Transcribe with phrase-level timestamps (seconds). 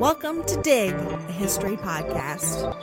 [0.00, 2.74] Welcome to Dig, a history podcast.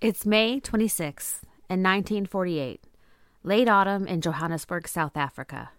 [0.00, 2.80] It's May 26th in 1948,
[3.44, 5.70] late autumn in Johannesburg, South Africa.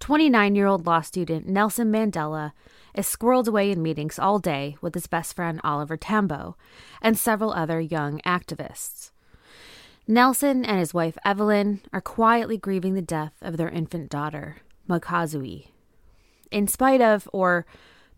[0.00, 2.52] 29 year old law student Nelson Mandela
[2.94, 6.56] is squirreled away in meetings all day with his best friend Oliver Tambo
[7.00, 9.12] and several other young activists.
[10.06, 14.56] Nelson and his wife Evelyn are quietly grieving the death of their infant daughter,
[14.88, 15.68] Makaziwe.
[16.50, 17.64] In spite of, or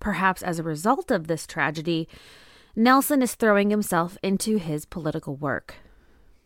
[0.00, 2.08] perhaps as a result of this tragedy,
[2.74, 5.76] Nelson is throwing himself into his political work.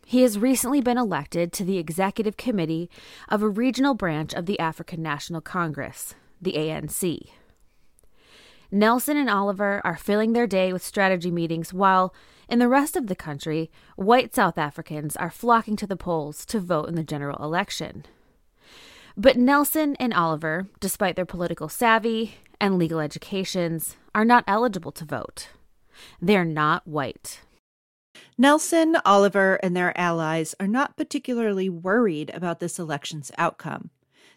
[0.08, 2.88] He has recently been elected to the executive committee
[3.28, 7.28] of a regional branch of the African National Congress, the ANC.
[8.70, 12.14] Nelson and Oliver are filling their day with strategy meetings while,
[12.48, 16.58] in the rest of the country, white South Africans are flocking to the polls to
[16.58, 18.06] vote in the general election.
[19.14, 25.04] But Nelson and Oliver, despite their political savvy and legal educations, are not eligible to
[25.04, 25.50] vote.
[26.18, 27.40] They're not white.
[28.40, 33.90] Nelson, Oliver, and their allies are not particularly worried about this election's outcome.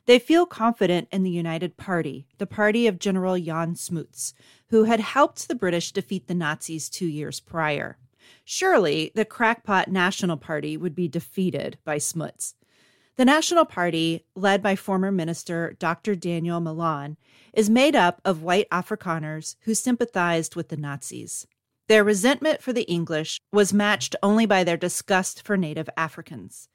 [0.07, 4.33] They feel confident in the United Party, the party of General Jan Smuts,
[4.69, 7.99] who had helped the British defeat the Nazis two years prior.
[8.43, 12.55] Surely the crackpot National Party would be defeated by Smuts.
[13.17, 16.15] The National Party, led by former Minister Dr.
[16.15, 17.17] Daniel Malan,
[17.53, 21.45] is made up of white Afrikaners who sympathized with the Nazis.
[21.91, 26.69] Their resentment for the English was matched only by their disgust for native Africans.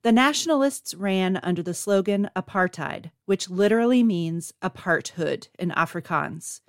[0.00, 6.62] The nationalists ran under the slogan apartheid, which literally means aparthood in Afrikaans.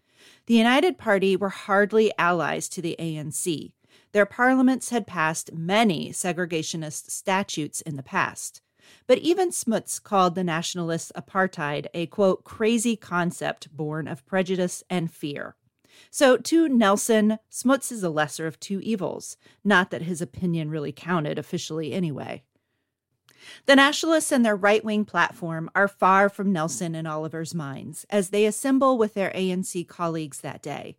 [0.48, 3.72] The United Party were hardly allies to the ANC.
[4.12, 8.62] Their parliaments had passed many segregationist statutes in the past.
[9.08, 15.10] But even Smuts called the nationalists apartheid a quote crazy concept born of prejudice and
[15.10, 15.56] fear.
[16.12, 19.38] So, to Nelson, Smuts is the lesser of two evils.
[19.64, 22.44] Not that his opinion really counted officially anyway.
[23.66, 28.30] The nationalists and their right wing platform are far from Nelson and Oliver's minds as
[28.30, 30.96] they assemble with their ANC colleagues that day.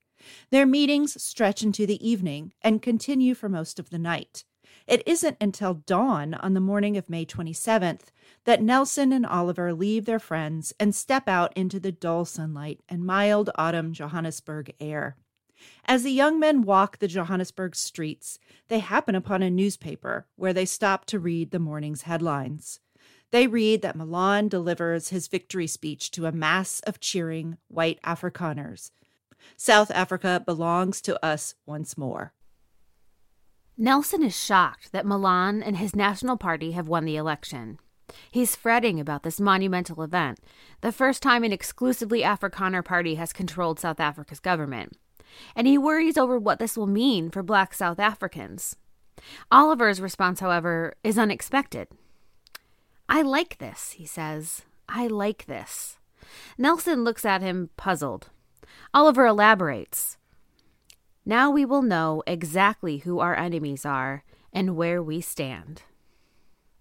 [0.50, 4.44] Their meetings stretch into the evening and continue for most of the night.
[4.86, 8.08] It isn't until dawn on the morning of May 27th
[8.44, 13.04] that Nelson and Oliver leave their friends and step out into the dull sunlight and
[13.04, 15.16] mild autumn Johannesburg air.
[15.86, 20.66] As the young men walk the Johannesburg streets, they happen upon a newspaper where they
[20.66, 22.80] stop to read the morning's headlines.
[23.30, 28.90] They read that Malan delivers his victory speech to a mass of cheering white Afrikaners.
[29.56, 32.34] South Africa belongs to us once more.
[33.76, 37.80] Nelson is shocked that Malan and his National Party have won the election.
[38.30, 40.38] He's fretting about this monumental event,
[40.80, 44.96] the first time an exclusively Afrikaner party has controlled South Africa's government.
[45.56, 48.76] And he worries over what this will mean for black South Africans.
[49.50, 51.88] Oliver's response, however, is unexpected.
[53.08, 54.62] I like this, he says.
[54.88, 55.98] I like this.
[56.56, 58.28] Nelson looks at him, puzzled.
[58.92, 60.16] Oliver elaborates.
[61.26, 65.82] Now we will know exactly who our enemies are and where we stand.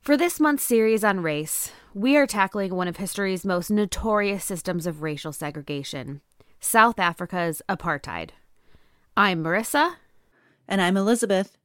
[0.01, 4.85] For this month's series on race, we are tackling one of history's most notorious systems
[4.85, 6.19] of racial segregation
[6.59, 8.31] South Africa's apartheid.
[9.15, 9.95] I'm Marissa.
[10.67, 11.57] And I'm Elizabeth.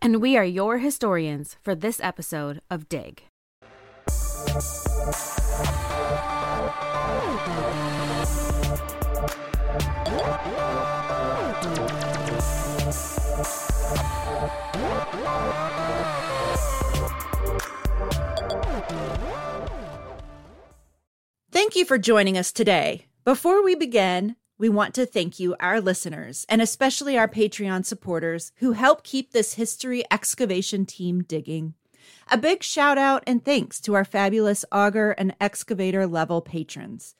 [0.00, 3.24] And we are your historians for this episode of Dig.
[21.52, 23.06] Thank you for joining us today.
[23.24, 28.52] Before we begin, we want to thank you, our listeners, and especially our Patreon supporters
[28.58, 31.74] who help keep this history excavation team digging.
[32.30, 37.16] A big shout out and thanks to our fabulous auger and excavator level patrons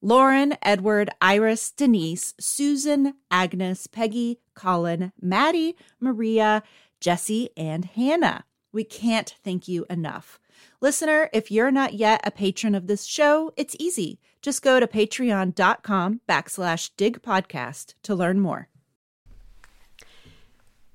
[0.00, 6.62] Lauren, Edward, Iris, Denise, Susan, Agnes, Peggy, Colin, Maddie, Maria,
[7.00, 8.44] Jesse, and Hannah.
[8.72, 10.38] We can't thank you enough.
[10.80, 14.20] Listener, if you're not yet a patron of this show, it's easy.
[14.40, 18.68] Just go to patreon.com backslash dig podcast to learn more.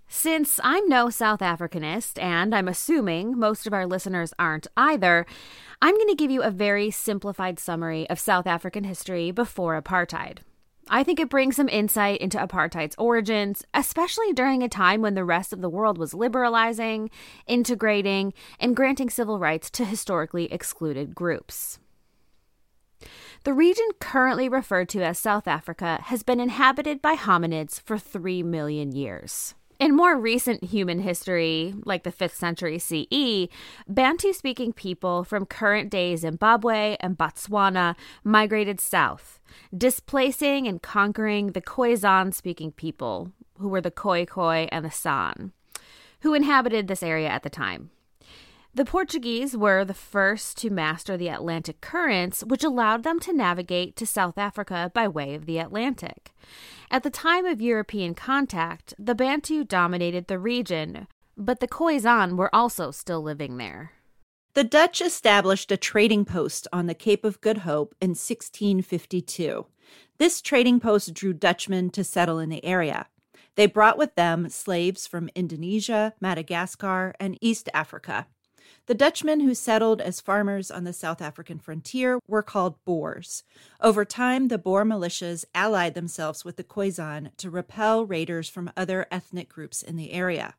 [0.09, 5.25] Since I'm no South Africanist, and I'm assuming most of our listeners aren't either,
[5.81, 10.39] I'm going to give you a very simplified summary of South African history before apartheid.
[10.89, 15.25] I think it brings some insight into apartheid's origins, especially during a time when the
[15.25, 17.09] rest of the world was liberalizing,
[17.45, 21.79] integrating, and granting civil rights to historically excluded groups.
[23.43, 28.43] The region currently referred to as South Africa has been inhabited by hominids for 3
[28.43, 29.55] million years.
[29.79, 33.47] In more recent human history, like the 5th century CE,
[33.87, 39.39] Bantu speaking people from current day Zimbabwe and Botswana migrated south,
[39.75, 45.51] displacing and conquering the Khoisan speaking people, who were the Khoi Khoi and the San,
[46.21, 47.91] who inhabited this area at the time.
[48.77, 53.95] The Portuguese were the first to master the Atlantic currents, which allowed them to navigate
[53.95, 56.31] to South Africa by way of the Atlantic.
[56.91, 62.53] At the time of European contact, the Bantu dominated the region, but the Khoisan were
[62.53, 63.93] also still living there.
[64.53, 69.65] The Dutch established a trading post on the Cape of Good Hope in 1652.
[70.19, 73.07] This trading post drew Dutchmen to settle in the area.
[73.55, 78.27] They brought with them slaves from Indonesia, Madagascar, and East Africa.
[78.87, 83.43] The Dutchmen who settled as farmers on the South African frontier were called Boers.
[83.81, 89.05] Over time, the Boer militias allied themselves with the Khoisan to repel raiders from other
[89.11, 90.55] ethnic groups in the area.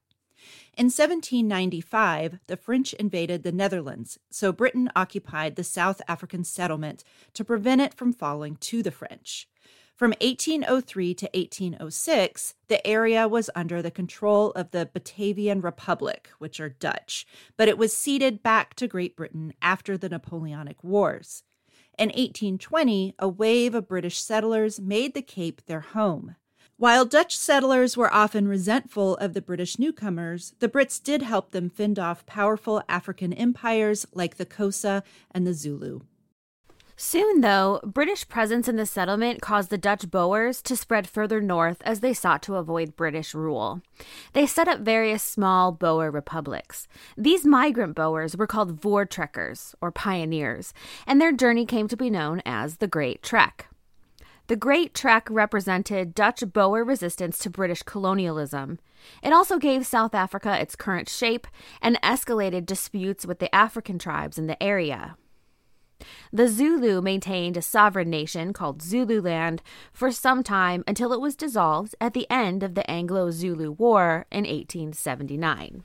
[0.77, 7.47] In 1795, the French invaded the Netherlands, so Britain occupied the South African settlement to
[7.47, 9.49] prevent it from falling to the French.
[9.99, 16.61] From 1803 to 1806, the area was under the control of the Batavian Republic, which
[16.61, 21.43] are Dutch, but it was ceded back to Great Britain after the Napoleonic Wars.
[21.99, 26.37] In 1820, a wave of British settlers made the Cape their home.
[26.77, 31.69] While Dutch settlers were often resentful of the British newcomers, the Brits did help them
[31.69, 35.03] fend off powerful African empires like the Xhosa
[35.33, 36.03] and the Zulu.
[37.00, 41.81] Soon, though, British presence in the settlement caused the Dutch Boers to spread further north
[41.85, 43.83] as they sought to avoid British rule.
[44.33, 46.89] They set up various small Boer republics.
[47.17, 50.75] These migrant Boers were called Voortrekkers, or pioneers,
[51.06, 53.69] and their journey came to be known as the Great Trek.
[54.49, 58.81] The Great Trek represented Dutch Boer resistance to British colonialism.
[59.23, 61.46] It also gave South Africa its current shape
[61.81, 65.17] and escalated disputes with the African tribes in the area.
[66.32, 69.62] The Zulu maintained a sovereign nation called Zululand
[69.93, 74.26] for some time until it was dissolved at the end of the Anglo Zulu War
[74.31, 75.84] in 1879.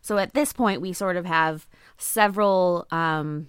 [0.00, 3.48] So at this point, we sort of have several um,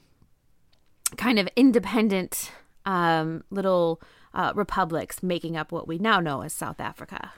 [1.16, 2.52] kind of independent
[2.86, 4.02] um, little
[4.34, 7.34] uh, republics making up what we now know as South Africa.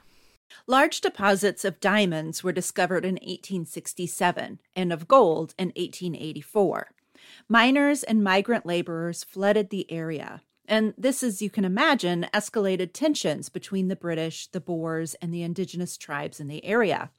[0.67, 6.91] Large deposits of diamonds were discovered in 1867 and of gold in 1884.
[7.51, 10.44] Miners and migrant laborers flooded the area.
[10.68, 15.41] And this, as you can imagine, escalated tensions between the British, the Boers, and the
[15.41, 17.10] indigenous tribes in the area.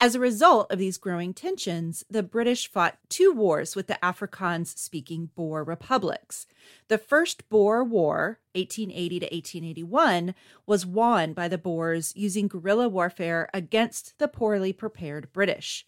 [0.00, 4.78] As a result of these growing tensions, the British fought two wars with the Afrikaans
[4.78, 6.46] speaking Boer republics.
[6.86, 13.48] The First Boer War, 1880 to 1881, was won by the Boers using guerrilla warfare
[13.52, 15.86] against the poorly prepared British.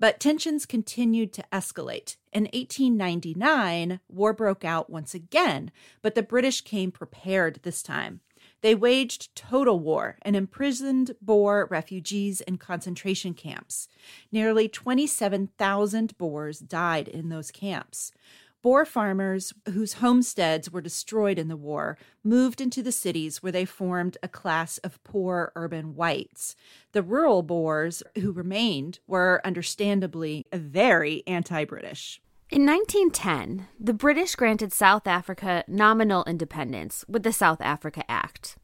[0.00, 2.16] But tensions continued to escalate.
[2.32, 8.20] In 1899, war broke out once again, but the British came prepared this time.
[8.60, 13.88] They waged total war and imprisoned Boer refugees in concentration camps.
[14.32, 18.12] Nearly 27,000 Boers died in those camps.
[18.60, 23.64] Boer farmers whose homesteads were destroyed in the war moved into the cities where they
[23.64, 26.56] formed a class of poor urban whites.
[26.92, 32.20] The rural Boers who remained were understandably very anti British.
[32.50, 38.56] In 1910, the British granted South Africa nominal independence with the South Africa Act.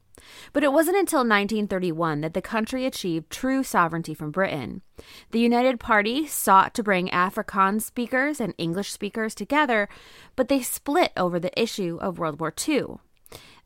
[0.52, 4.82] But it wasn't until 1931 that the country achieved true sovereignty from Britain.
[5.30, 9.88] The United Party sought to bring Afrikaans speakers and English speakers together,
[10.36, 12.98] but they split over the issue of World War II.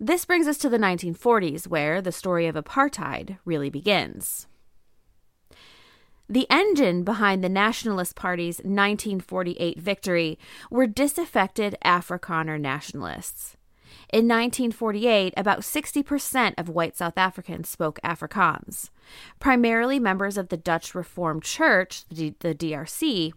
[0.01, 4.47] This brings us to the 1940s, where the story of apartheid really begins.
[6.31, 10.39] The engine behind the Nationalist Party's 1948 victory
[10.71, 13.58] were disaffected Afrikaner nationalists.
[14.11, 18.89] In 1948, about 60% of white South Africans spoke Afrikaans.
[19.39, 23.35] Primarily members of the Dutch Reformed Church, the, DRC,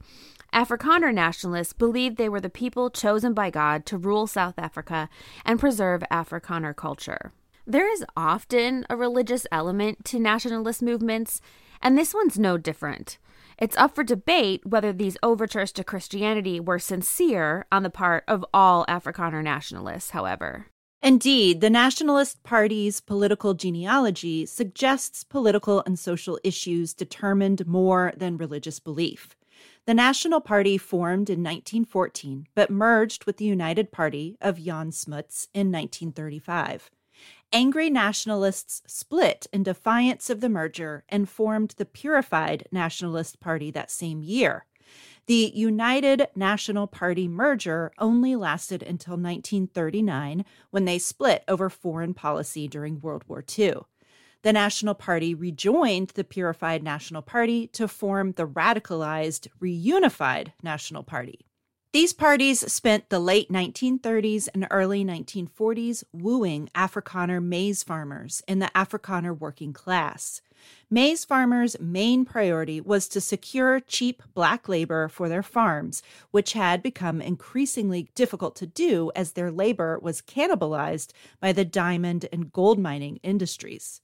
[0.54, 5.10] Afrikaner nationalists believed they were the people chosen by God to rule South Africa
[5.44, 7.34] and preserve Afrikaner culture.
[7.68, 11.42] There is often a religious element to nationalist movements,
[11.82, 13.18] and this one's no different.
[13.62, 18.44] It's up for debate whether these overtures to Christianity were sincere on the part of
[18.52, 20.66] all Afrikaner nationalists, however.
[21.04, 28.80] Indeed, the Nationalist Party's political genealogy suggests political and social issues determined more than religious
[28.80, 29.36] belief.
[29.86, 35.50] The National Party formed in 1914 but merged with the United Party of Jan Smuts
[35.54, 36.90] in 1935
[37.54, 43.92] angry nationalists split in defiance of the merger and formed the Purified Nationalist Party that
[43.92, 44.66] same year.
[45.28, 52.68] The United National Party merger only lasted until 1939 when they split over foreign policy
[52.68, 53.76] during World War II.
[54.44, 61.46] The National Party rejoined the Purified National Party to form the radicalized Reunified National Party.
[61.94, 68.72] These parties spent the late 1930s and early 1940s wooing Afrikaner maize farmers in the
[68.74, 70.42] Afrikaner working class.
[70.90, 76.82] Maize farmers' main priority was to secure cheap black labor for their farms, which had
[76.82, 82.80] become increasingly difficult to do as their labor was cannibalized by the diamond and gold
[82.80, 84.00] mining industries.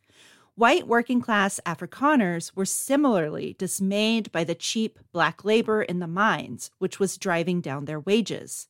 [0.58, 6.72] White working class Afrikaners were similarly dismayed by the cheap black labor in the mines,
[6.80, 8.68] which was driving down their wages.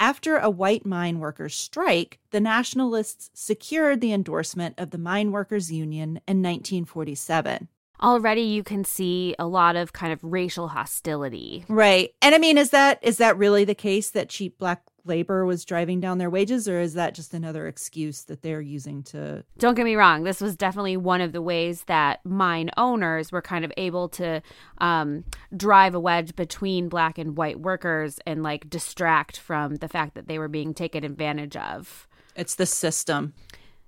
[0.00, 5.70] After a white mine workers' strike, the Nationalists secured the endorsement of the Mine Workers
[5.70, 7.68] Union in 1947
[8.00, 11.64] already you can see a lot of kind of racial hostility.
[11.68, 12.14] Right.
[12.22, 15.64] And I mean is that is that really the case that cheap black labor was
[15.64, 19.42] driving down their wages, or is that just another excuse that they're using to?
[19.58, 20.24] Don't get me wrong.
[20.24, 24.42] This was definitely one of the ways that mine owners were kind of able to
[24.78, 25.24] um,
[25.56, 30.28] drive a wedge between black and white workers and like distract from the fact that
[30.28, 32.06] they were being taken advantage of.
[32.36, 33.34] It's the system.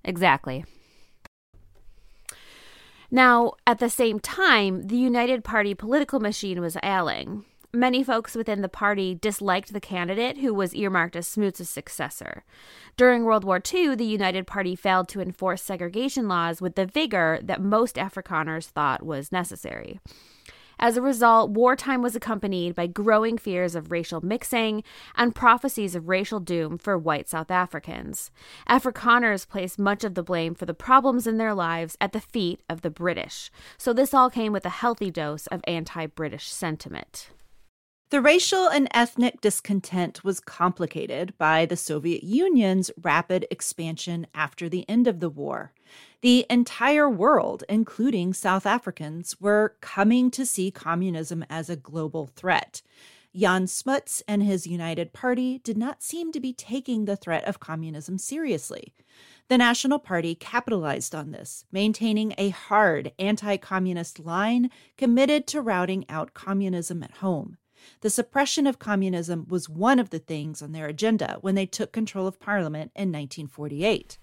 [0.04, 0.64] Exactly.
[3.10, 7.44] Now, at the same time, the United Party political machine was ailing.
[7.72, 12.42] Many folks within the party disliked the candidate who was earmarked as Smuts' successor.
[12.96, 17.38] During World War II, the United Party failed to enforce segregation laws with the vigor
[17.44, 20.00] that most Afrikaners thought was necessary.
[20.80, 24.82] As a result, wartime was accompanied by growing fears of racial mixing
[25.14, 28.32] and prophecies of racial doom for white South Africans.
[28.68, 32.62] Afrikaners placed much of the blame for the problems in their lives at the feet
[32.68, 33.48] of the British,
[33.78, 37.28] so this all came with a healthy dose of anti British sentiment.
[38.10, 44.84] The racial and ethnic discontent was complicated by the Soviet Union's rapid expansion after the
[44.88, 45.72] end of the war.
[46.20, 52.82] The entire world, including South Africans, were coming to see communism as a global threat.
[53.32, 57.60] Jan Smuts and his United Party did not seem to be taking the threat of
[57.60, 58.92] communism seriously.
[59.46, 66.04] The National Party capitalized on this, maintaining a hard anti communist line committed to routing
[66.08, 67.56] out communism at home.
[68.00, 71.92] The suppression of communism was one of the things on their agenda when they took
[71.92, 74.18] control of parliament in 1948.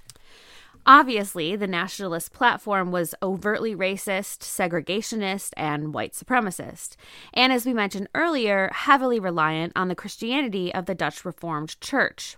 [0.85, 6.95] Obviously, the nationalist platform was overtly racist, segregationist, and white supremacist,
[7.33, 12.37] and as we mentioned earlier, heavily reliant on the Christianity of the Dutch Reformed Church.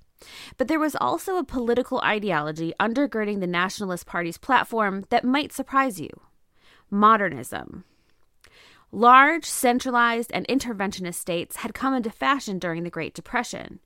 [0.58, 6.00] But there was also a political ideology undergirding the Nationalist Party's platform that might surprise
[6.00, 6.10] you
[6.92, 7.84] modernism.
[8.92, 13.80] Large, centralized, and interventionist states had come into fashion during the Great Depression.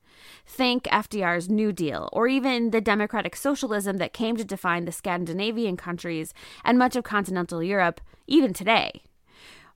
[0.46, 5.76] Think FDR's New Deal, or even the democratic socialism that came to define the Scandinavian
[5.76, 6.32] countries
[6.64, 9.02] and much of continental Europe, even today.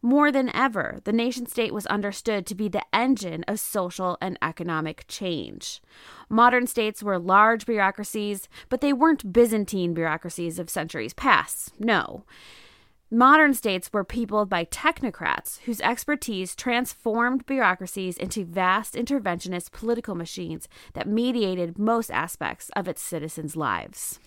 [0.01, 4.39] More than ever, the nation state was understood to be the engine of social and
[4.41, 5.83] economic change.
[6.29, 11.79] Modern states were large bureaucracies, but they weren't Byzantine bureaucracies of centuries past.
[11.81, 12.25] No.
[13.11, 20.69] Modern states were peopled by technocrats whose expertise transformed bureaucracies into vast interventionist political machines
[20.93, 24.21] that mediated most aspects of its citizens' lives.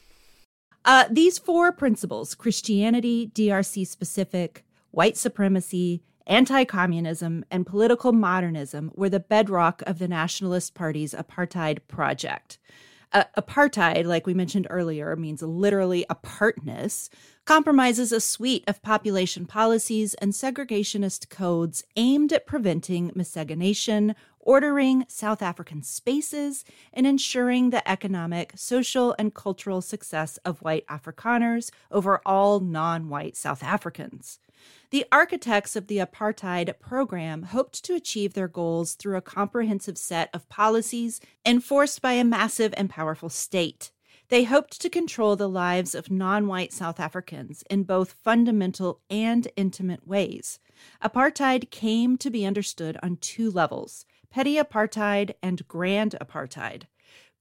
[0.84, 9.10] Uh, these four principles Christianity, DRC specific, white supremacy, anti communism, and political modernism were
[9.10, 12.58] the bedrock of the Nationalist Party's apartheid project.
[13.14, 17.10] Uh, apartheid, like we mentioned earlier, means literally apartness,
[17.44, 25.42] compromises a suite of population policies and segregationist codes aimed at preventing miscegenation, ordering South
[25.42, 26.64] African spaces,
[26.94, 33.36] and ensuring the economic, social, and cultural success of white Afrikaners over all non white
[33.36, 34.40] South Africans.
[34.92, 40.30] The architects of the apartheid program hoped to achieve their goals through a comprehensive set
[40.34, 43.92] of policies enforced by a massive and powerful state.
[44.28, 49.48] They hoped to control the lives of non white South Africans in both fundamental and
[49.56, 50.60] intimate ways.
[51.02, 56.84] Apartheid came to be understood on two levels petty apartheid and grand apartheid.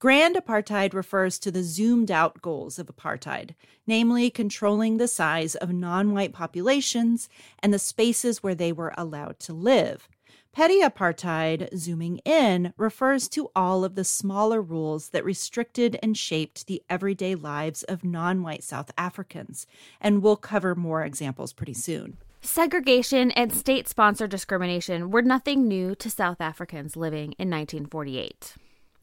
[0.01, 3.53] Grand apartheid refers to the zoomed out goals of apartheid,
[3.85, 7.29] namely controlling the size of non white populations
[7.59, 10.09] and the spaces where they were allowed to live.
[10.51, 16.65] Petty apartheid, zooming in, refers to all of the smaller rules that restricted and shaped
[16.65, 19.67] the everyday lives of non white South Africans,
[20.01, 22.17] and we'll cover more examples pretty soon.
[22.41, 28.55] Segregation and state sponsored discrimination were nothing new to South Africans living in 1948.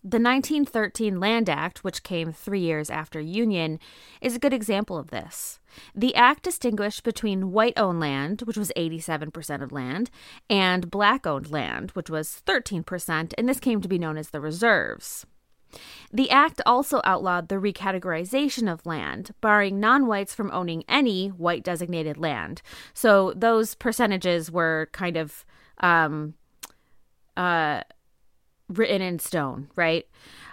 [0.04, 3.80] The 1913 Land Act, which came three years after Union,
[4.20, 5.58] is a good example of this.
[5.92, 10.08] The act distinguished between white owned land, which was 87% of land,
[10.48, 14.40] and black owned land, which was 13%, and this came to be known as the
[14.40, 15.26] reserves.
[16.12, 21.64] The act also outlawed the recategorization of land, barring non whites from owning any white
[21.64, 22.62] designated land.
[22.94, 25.44] So those percentages were kind of
[25.80, 26.34] um,
[27.36, 27.82] uh,
[28.68, 30.06] written in stone, right?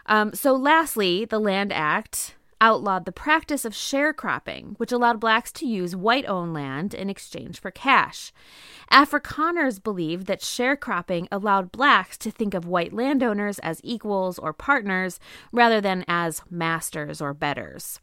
[0.06, 5.66] Um, so, lastly, the Land Act outlawed the practice of sharecropping, which allowed blacks to
[5.66, 8.32] use white owned land in exchange for cash.
[8.92, 15.20] Afrikaners believed that sharecropping allowed blacks to think of white landowners as equals or partners
[15.52, 18.00] rather than as masters or betters.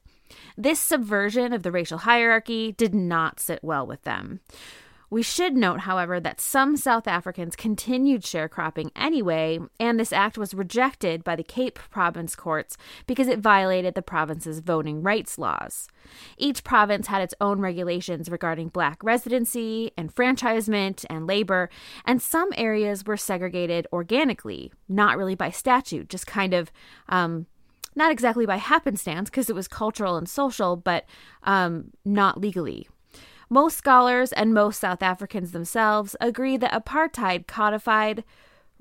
[0.57, 4.41] This subversion of the racial hierarchy did not sit well with them.
[5.13, 10.55] We should note, however, that some South Africans continued sharecropping anyway, and this act was
[10.55, 15.87] rejected by the Cape Province courts because it violated the province's voting rights laws.
[16.39, 21.69] Each province had its own regulations regarding black residency, enfranchisement, and labor,
[22.07, 26.73] and some areas were segregated organically, not really by statute, just kind of
[27.11, 27.45] um,
[27.95, 31.05] not exactly by happenstance because it was cultural and social, but
[31.43, 32.89] um, not legally.
[33.53, 38.25] Most scholars and most South Africans themselves agree that apartheid codified,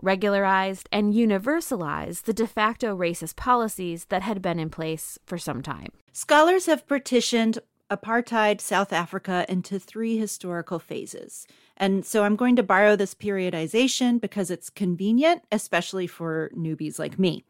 [0.02, 5.62] regularized, and universalized the de facto racist policies that had been in place for some
[5.62, 5.90] time.
[6.14, 11.46] Scholars have partitioned apartheid South Africa into three historical phases.
[11.76, 17.20] And so I'm going to borrow this periodization because it's convenient, especially for newbies like
[17.20, 17.44] me.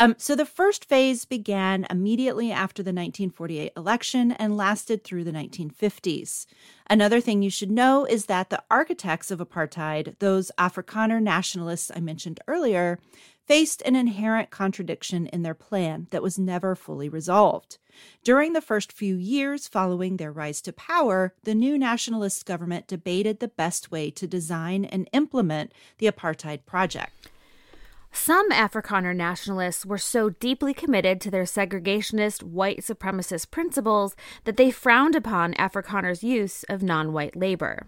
[0.00, 5.32] Um, so the first phase began immediately after the 1948 election and lasted through the
[5.32, 6.46] 1950s.
[6.88, 11.98] Another thing you should know is that the architects of apartheid, those Afrikaner nationalists I
[11.98, 13.00] mentioned earlier,
[13.44, 17.78] faced an inherent contradiction in their plan that was never fully resolved.
[18.22, 23.40] During the first few years following their rise to power, the new nationalist government debated
[23.40, 27.30] the best way to design and implement the apartheid project.
[28.20, 34.70] Some Afrikaner nationalists were so deeply committed to their segregationist white supremacist principles that they
[34.70, 37.86] frowned upon Afrikaners' use of non white labor.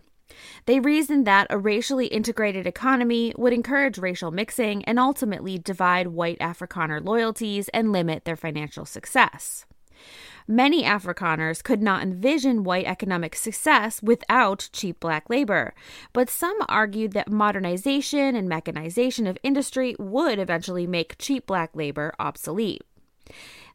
[0.65, 6.39] They reasoned that a racially integrated economy would encourage racial mixing and ultimately divide white
[6.39, 9.67] Afrikaner loyalties and limit their financial success.
[10.49, 15.75] Many Afrikaners could not envision white economic success without cheap black labor,
[16.13, 22.13] but some argued that modernization and mechanization of industry would eventually make cheap black labor
[22.19, 22.83] obsolete.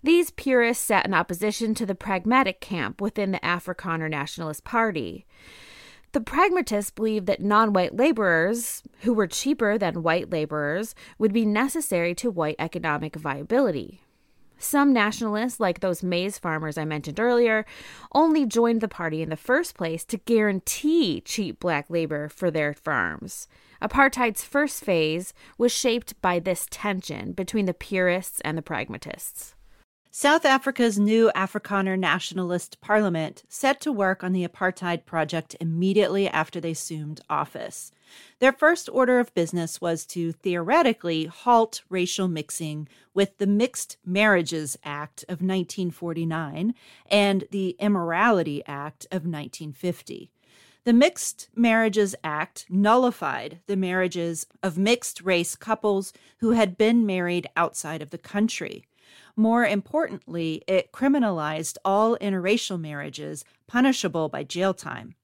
[0.03, 5.25] These purists sat in opposition to the pragmatic camp within the Afrikaner Nationalist Party.
[6.11, 11.45] The pragmatists believed that non white laborers, who were cheaper than white laborers, would be
[11.45, 14.04] necessary to white economic viability.
[14.57, 17.65] Some nationalists, like those maize farmers I mentioned earlier,
[18.13, 22.73] only joined the party in the first place to guarantee cheap black labor for their
[22.73, 23.47] farms.
[23.81, 29.55] Apartheid's first phase was shaped by this tension between the purists and the pragmatists.
[30.09, 36.61] South Africa's new Afrikaner nationalist parliament set to work on the apartheid project immediately after
[36.61, 37.91] they assumed office.
[38.39, 44.77] Their first order of business was to theoretically halt racial mixing with the Mixed Marriages
[44.83, 46.73] Act of 1949
[47.07, 50.31] and the Immorality Act of 1950.
[50.85, 57.47] The Mixed Marriages Act nullified the marriages of mixed race couples who had been married
[57.55, 58.85] outside of the country.
[59.35, 65.15] More importantly, it criminalized all interracial marriages, punishable by jail time.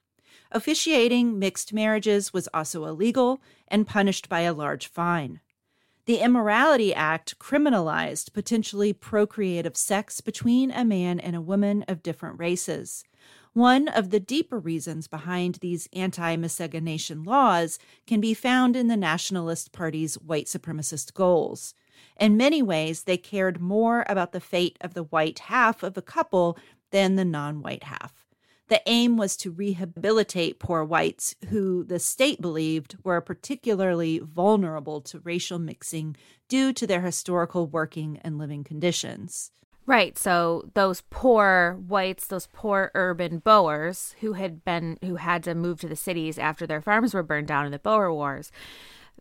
[0.54, 5.40] Officiating mixed marriages was also illegal and punished by a large fine.
[6.06, 12.38] The Immorality Act criminalized potentially procreative sex between a man and a woman of different
[12.38, 13.06] races.
[13.54, 18.98] One of the deeper reasons behind these anti miscegenation laws can be found in the
[18.98, 21.74] Nationalist Party's white supremacist goals.
[22.20, 26.02] In many ways, they cared more about the fate of the white half of a
[26.02, 26.58] couple
[26.90, 28.21] than the non white half.
[28.72, 35.20] The aim was to rehabilitate poor whites who the state believed were particularly vulnerable to
[35.20, 36.16] racial mixing
[36.48, 39.52] due to their historical working and living conditions.
[39.86, 40.18] Right.
[40.18, 45.82] So those poor whites, those poor urban Boers who had been who had to move
[45.82, 48.54] to the cities after their farms were burned down in the Boer Wars,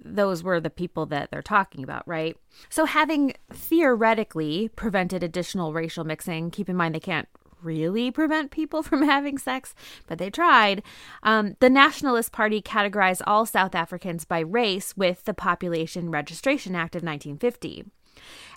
[0.01, 2.37] those were the people that they're talking about, right?
[2.69, 7.29] So, having theoretically prevented additional racial mixing, keep in mind they can't
[7.63, 9.75] really prevent people from having sex,
[10.07, 10.83] but they tried.
[11.23, 16.97] Um, the Nationalist Party categorized all South Africans by race with the Population Registration Act
[16.97, 17.85] of 1950.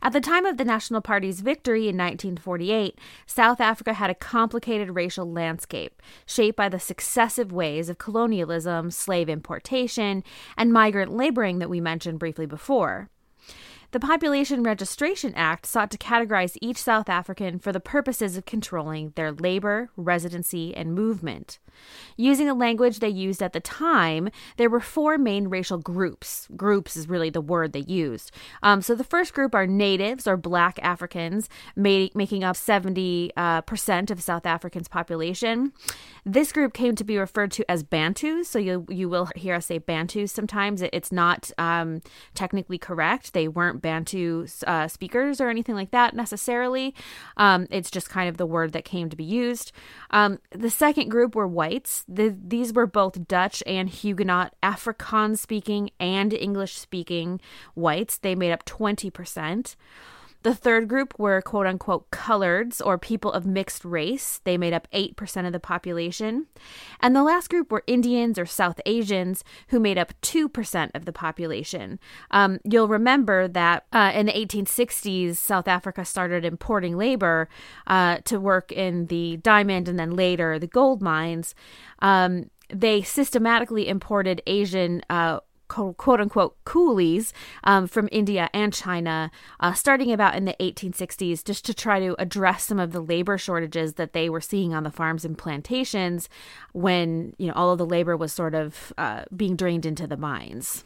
[0.02, 4.96] At the time of the National Party's victory in 1948, South Africa had a complicated
[4.96, 10.24] racial landscape shaped by the successive waves of colonialism, slave importation,
[10.58, 13.10] and migrant laboring that we mentioned briefly before.
[13.94, 19.14] The Population Registration Act sought to categorize each South African for the purposes of controlling
[19.16, 21.60] their labor, residency, and movement.
[22.18, 26.48] Using the language they used at the time, there were four main racial groups.
[26.56, 28.32] Groups is really the word they used.
[28.62, 33.62] Um, so the first group are natives or black Africans, made, making up 70% uh,
[34.14, 35.74] of South Africans' population.
[36.26, 38.46] This group came to be referred to as Bantus.
[38.46, 40.82] So you, you will hear us say Bantus sometimes.
[40.82, 42.02] It, it's not um,
[42.34, 43.34] technically correct.
[43.34, 46.96] They weren't Bantu uh, speakers or anything like that necessarily.
[47.38, 49.72] Um, it's just kind of the word that came to be used.
[50.10, 52.04] Um, the second group were whites.
[52.08, 57.40] The, these were both Dutch and Huguenot, Afrikaans speaking and English speaking
[57.76, 58.18] whites.
[58.18, 59.76] They made up 20%.
[60.44, 64.42] The third group were quote unquote coloreds or people of mixed race.
[64.44, 66.48] They made up 8% of the population.
[67.00, 71.14] And the last group were Indians or South Asians, who made up 2% of the
[71.14, 72.00] population.
[72.32, 77.48] Um, you'll remember that uh, in the 1860s, South Africa started importing labor
[77.88, 81.56] uh, to work in the diamond and then later the gold mines.
[82.00, 89.74] Um, they systematically imported Asian uh, quote unquote coolies um, from India and China, uh,
[89.74, 93.94] starting about in the 1860s, just to try to address some of the labor shortages
[93.94, 96.30] that they were seeing on the farms and plantations
[96.74, 100.18] when you know all of the labor was sort of uh, being drained into the
[100.18, 100.84] mines.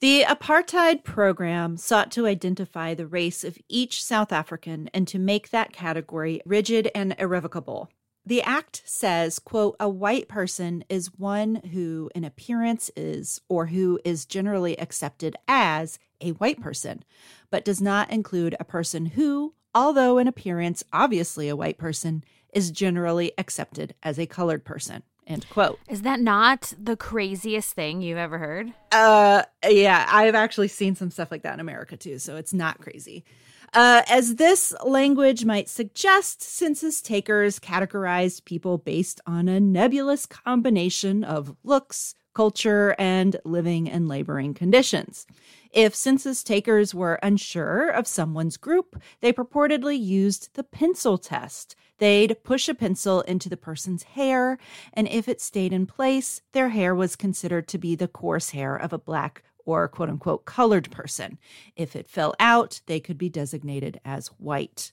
[0.00, 5.50] The apartheid program sought to identify the race of each South African and to make
[5.50, 7.90] that category rigid and irrevocable.
[8.26, 13.98] The act says, quote, a white person is one who in appearance is or who
[14.04, 17.02] is generally accepted as a white person,
[17.50, 22.70] but does not include a person who, although in appearance obviously a white person, is
[22.70, 25.02] generally accepted as a colored person.
[25.26, 25.78] End quote.
[25.88, 28.72] Is that not the craziest thing you've ever heard?
[28.92, 32.80] Uh yeah, I've actually seen some stuff like that in America too, so it's not
[32.80, 33.24] crazy.
[33.72, 41.22] Uh, as this language might suggest, census takers categorized people based on a nebulous combination
[41.22, 45.24] of looks, culture, and living and laboring conditions.
[45.70, 51.76] If census takers were unsure of someone's group, they purportedly used the pencil test.
[51.98, 54.58] They'd push a pencil into the person's hair,
[54.92, 58.74] and if it stayed in place, their hair was considered to be the coarse hair
[58.74, 61.38] of a black or quote unquote colored person.
[61.76, 64.92] If it fell out, they could be designated as white.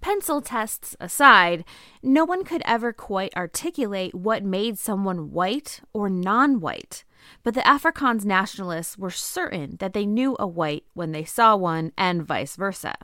[0.00, 1.64] Pencil tests aside,
[2.02, 7.04] no one could ever quite articulate what made someone white or non white.
[7.44, 11.92] But the Afrikaans nationalists were certain that they knew a white when they saw one,
[11.96, 12.96] and vice versa.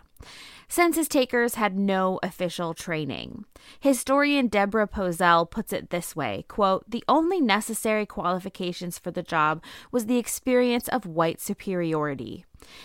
[0.71, 3.47] Census takers had no official training.
[3.81, 9.63] Historian Deborah Posel puts it this way quote, The only necessary qualifications for the job
[9.91, 12.45] was the experience of white superiority.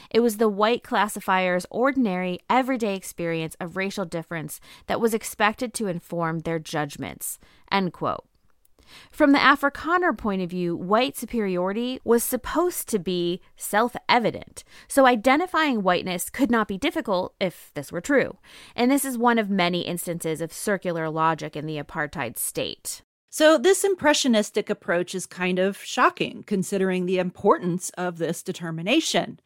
[0.09, 5.87] It was the white classifier's ordinary, everyday experience of racial difference that was expected to
[5.87, 7.37] inform their judgments.
[7.69, 8.25] End quote.
[9.11, 15.05] From the Afrikaner point of view, white superiority was supposed to be self evident, so
[15.05, 18.37] identifying whiteness could not be difficult if this were true.
[18.75, 23.01] And this is one of many instances of circular logic in the apartheid state.
[23.29, 29.39] So, this impressionistic approach is kind of shocking considering the importance of this determination.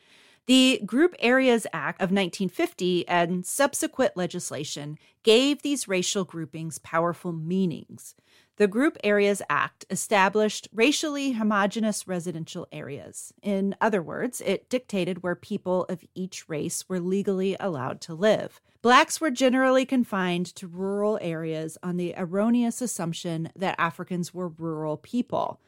[0.48, 8.16] The Group Areas Act of 1950 and subsequent legislation gave these racial groupings powerful meanings.
[8.58, 13.32] The Group Areas Act established racially homogenous residential areas.
[13.44, 18.60] In other words, it dictated where people of each race were legally allowed to live.
[18.82, 24.98] Blacks were generally confined to rural areas on the erroneous assumption that Africans were rural
[24.98, 25.62] people,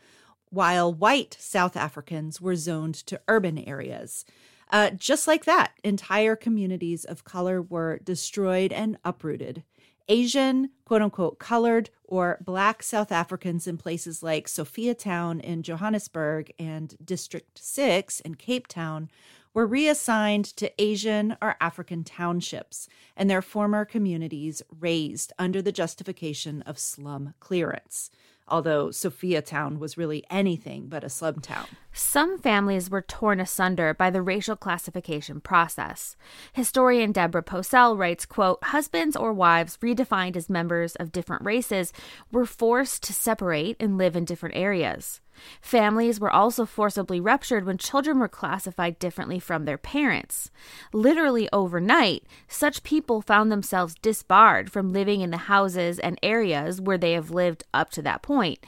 [0.49, 4.25] while white South Africans were zoned to urban areas.
[4.71, 9.63] Uh, just like that, entire communities of color were destroyed and uprooted.
[10.09, 16.97] Asian, quote unquote, colored or black South Africans in places like Sophiatown in Johannesburg and
[17.03, 19.09] District 6 in Cape Town
[19.53, 26.63] were reassigned to Asian or African townships and their former communities razed under the justification
[26.63, 28.09] of slum clearance
[28.49, 31.65] although Sophiatown was really anything but a slum town.
[31.93, 36.15] Some families were torn asunder by the racial classification process.
[36.53, 41.91] Historian Deborah Posel writes, quote, Husbands or wives redefined as members of different races
[42.31, 45.21] were forced to separate and live in different areas.
[45.61, 50.51] Families were also forcibly ruptured when children were classified differently from their parents.
[50.93, 56.97] Literally overnight, such people found themselves disbarred from living in the houses and areas where
[56.97, 58.59] they have lived up to that point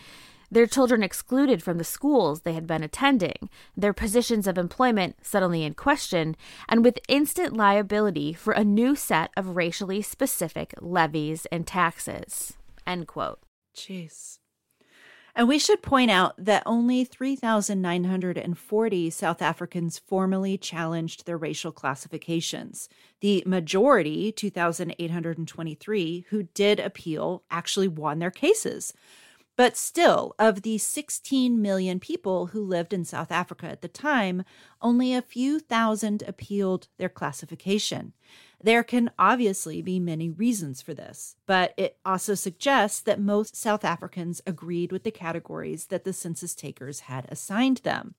[0.51, 5.63] their children excluded from the schools they had been attending, their positions of employment suddenly
[5.63, 6.35] in question,
[6.67, 12.57] and with instant liability for a new set of racially specific levies and taxes.
[12.85, 13.39] End quote.
[13.73, 14.40] Jeez.
[15.35, 22.89] And we should point out that only 3,940 South Africans formally challenged their racial classifications.
[23.21, 28.93] The majority, 2,823, who did appeal, actually won their cases.
[29.57, 34.43] But still, of the 16 million people who lived in South Africa at the time,
[34.81, 38.13] only a few thousand appealed their classification.
[38.63, 43.83] There can obviously be many reasons for this, but it also suggests that most South
[43.83, 48.13] Africans agreed with the categories that the census takers had assigned them.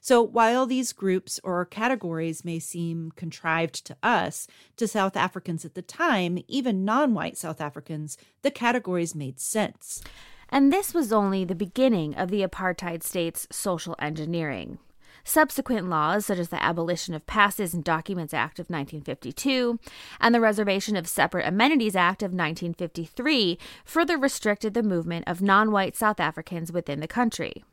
[0.00, 5.74] So while these groups or categories may seem contrived to us, to South Africans at
[5.74, 10.02] the time, even non white South Africans, the categories made sense.
[10.48, 14.78] And this was only the beginning of the apartheid state's social engineering.
[15.24, 19.78] Subsequent laws, such as the Abolition of Passes and Documents Act of 1952
[20.20, 25.70] and the Reservation of Separate Amenities Act of 1953, further restricted the movement of non
[25.70, 27.64] white South Africans within the country.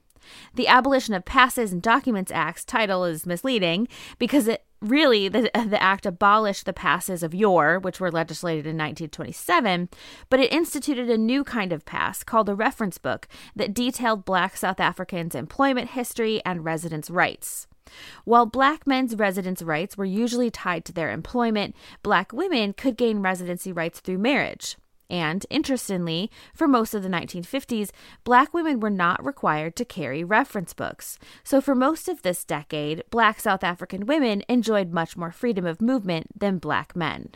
[0.55, 5.81] The Abolition of Passes and Documents Act's title is misleading because it really the, the
[5.81, 9.89] act abolished the passes of yore, which were legislated in 1927,
[10.29, 14.57] but it instituted a new kind of pass called a reference book that detailed black
[14.57, 17.67] South Africans' employment history and residence rights.
[18.23, 23.19] While black men's residence rights were usually tied to their employment, black women could gain
[23.19, 24.77] residency rights through marriage.
[25.09, 27.91] And, interestingly, for most of the 1950s,
[28.23, 31.19] black women were not required to carry reference books.
[31.43, 35.81] So, for most of this decade, black South African women enjoyed much more freedom of
[35.81, 37.29] movement than black men.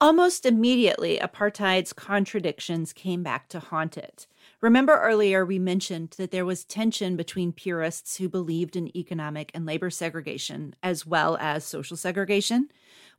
[0.00, 4.28] Almost immediately, apartheid's contradictions came back to haunt it.
[4.60, 9.64] Remember earlier we mentioned that there was tension between purists who believed in economic and
[9.64, 12.68] labor segregation as well as social segregation?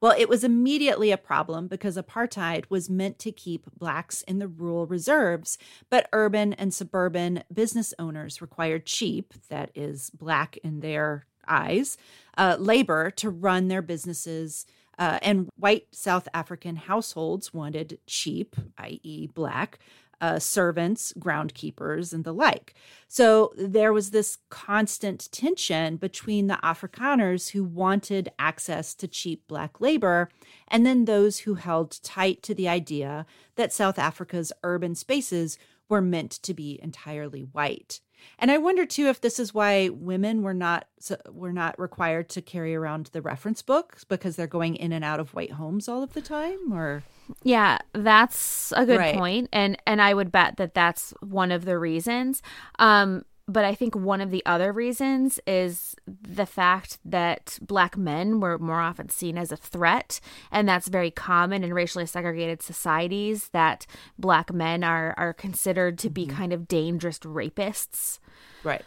[0.01, 4.49] Well, it was immediately a problem because apartheid was meant to keep blacks in the
[4.49, 5.57] rural reserves,
[5.89, 11.97] but urban and suburban business owners required cheap, that is, black in their eyes,
[12.37, 14.65] uh, labor to run their businesses.
[14.97, 19.79] Uh, and white South African households wanted cheap, i.e., black,
[20.21, 22.73] uh, servants, groundkeepers, and the like.
[23.07, 29.79] So there was this constant tension between the Afrikaners who wanted access to cheap black
[29.79, 30.29] labor
[30.67, 36.01] and then those who held tight to the idea that South Africa's urban spaces were
[36.01, 37.99] meant to be entirely white.
[38.37, 40.87] And I wonder too if this is why women were not
[41.31, 45.19] were not required to carry around the reference books because they're going in and out
[45.19, 47.03] of white homes all of the time or
[47.43, 49.15] yeah, that's a good right.
[49.15, 49.49] point.
[49.53, 52.41] and and I would bet that that's one of the reasons.
[52.79, 58.39] Um, but I think one of the other reasons is the fact that black men
[58.39, 60.19] were more often seen as a threat,
[60.51, 63.49] and that's very common in racially segregated societies.
[63.49, 63.87] That
[64.19, 66.37] black men are are considered to be mm-hmm.
[66.37, 68.19] kind of dangerous rapists.
[68.63, 68.83] Right.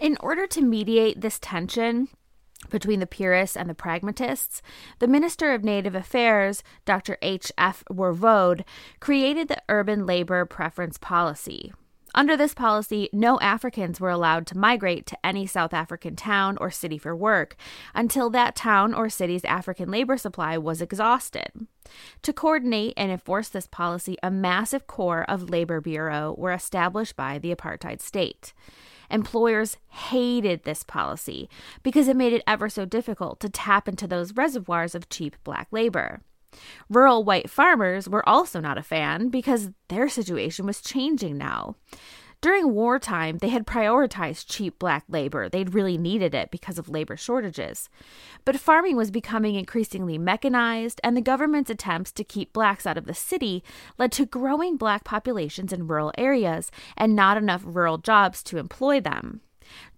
[0.00, 2.08] In order to mediate this tension,
[2.70, 4.62] between the purists and the pragmatists,
[4.98, 7.16] the Minister of Native Affairs, Dr.
[7.22, 7.52] H.
[7.56, 7.84] F.
[7.90, 8.64] Verwoerd,
[8.98, 11.72] created the Urban Labor Preference Policy,
[12.16, 16.70] under this policy, no Africans were allowed to migrate to any South African town or
[16.70, 17.56] city for work
[17.94, 21.50] until that town or city's African labor supply was exhausted.
[22.22, 27.38] To coordinate and enforce this policy, a massive corps of labor bureau were established by
[27.38, 28.54] the apartheid state.
[29.10, 31.48] Employers hated this policy
[31.82, 35.68] because it made it ever so difficult to tap into those reservoirs of cheap black
[35.70, 36.22] labor.
[36.88, 41.76] Rural white farmers were also not a fan because their situation was changing now.
[42.42, 45.48] During wartime, they had prioritized cheap black labor.
[45.48, 47.88] They'd really needed it because of labor shortages.
[48.44, 53.06] But farming was becoming increasingly mechanized, and the government's attempts to keep blacks out of
[53.06, 53.64] the city
[53.98, 59.00] led to growing black populations in rural areas and not enough rural jobs to employ
[59.00, 59.40] them.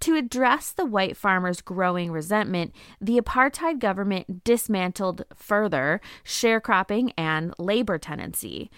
[0.01, 7.99] To address the white farmers' growing resentment, the apartheid government dismantled further sharecropping and labor
[7.99, 8.71] tenancy.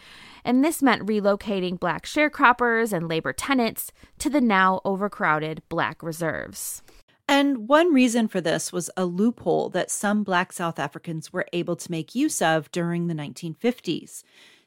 [0.45, 6.83] And this meant relocating black sharecroppers and labor tenants to the now overcrowded black reserves.
[7.29, 11.77] And one reason for this was a loophole that some black South Africans were able
[11.77, 14.25] to make use of during the 1950s.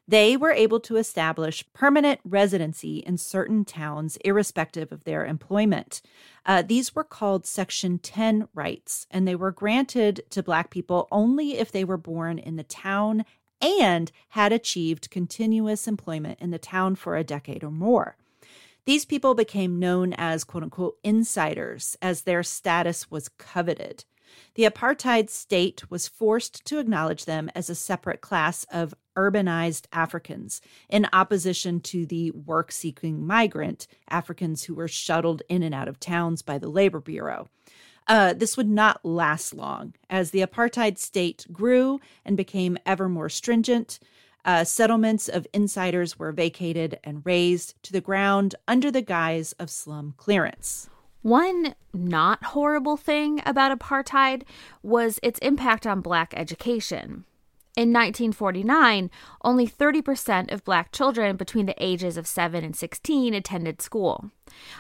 [0.08, 6.02] They were able to establish permanent residency in certain towns, irrespective of their employment.
[6.46, 11.58] Uh, these were called Section 10 rights, and they were granted to Black people only
[11.58, 13.24] if they were born in the town
[13.62, 18.18] and had achieved continuous employment in the town for a decade or more.
[18.86, 24.04] These people became known as quote unquote insiders, as their status was coveted.
[24.56, 30.62] The apartheid state was forced to acknowledge them as a separate class of urbanized Africans
[30.90, 36.00] in opposition to the work seeking migrant Africans who were shuttled in and out of
[36.00, 37.48] towns by the Labor Bureau.
[38.08, 43.30] Uh, this would not last long as the apartheid state grew and became ever more
[43.30, 44.00] stringent.
[44.46, 49.70] Uh, settlements of insiders were vacated and razed to the ground under the guise of
[49.70, 50.90] slum clearance.
[51.24, 54.44] One not horrible thing about apartheid
[54.84, 57.24] was its impact on black education.
[57.78, 59.10] In 1949,
[59.42, 64.32] only 30% of black children between the ages of 7 and 16 attended school.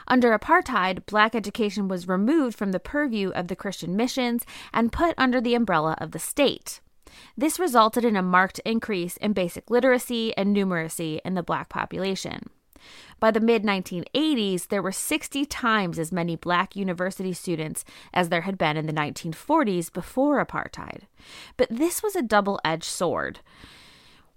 [0.05, 5.15] Under apartheid, black education was removed from the purview of the Christian missions and put
[5.17, 6.81] under the umbrella of the state.
[7.37, 12.49] This resulted in a marked increase in basic literacy and numeracy in the black population.
[13.23, 18.41] By the mid 1980s, there were 60 times as many black university students as there
[18.41, 21.03] had been in the 1940s before apartheid.
[21.55, 23.39] But this was a double edged sword.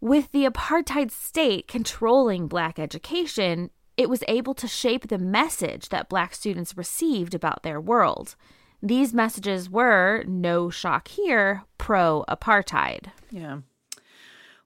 [0.01, 6.09] With the apartheid state controlling black education, it was able to shape the message that
[6.09, 8.37] black students received about their world.
[8.81, 13.07] These messages were, no shock here, pro apartheid.
[13.33, 13.63] Yeah.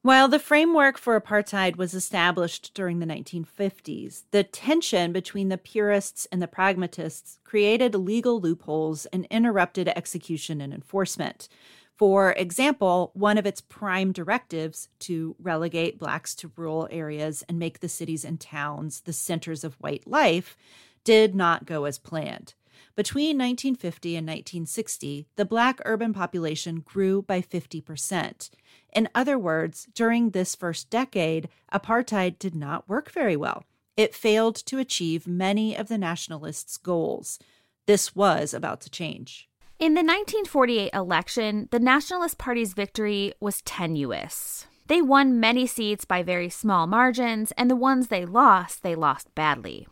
[0.03, 6.27] While the framework for apartheid was established during the 1950s, the tension between the purists
[6.33, 11.51] and the pragmatists created legal loopholes and interrupted execution and enforcement.
[11.99, 17.81] For example, one of its prime directives to relegate blacks to rural areas and make
[17.81, 20.57] the cities and towns the centers of white life
[21.05, 22.55] did not go as planned.
[22.97, 28.51] Between 1950 and 1960, the black urban population grew by 50%.
[28.93, 33.65] In other words, during this first decade, apartheid did not work very well.
[33.97, 37.39] It failed to achieve many of the nationalists' goals.
[37.87, 39.49] This was about to change.
[39.79, 44.67] In the 1948 election, the Nationalist Party's victory was tenuous.
[44.89, 49.35] They won many seats by very small margins, and the ones they lost, they lost
[49.35, 49.87] badly.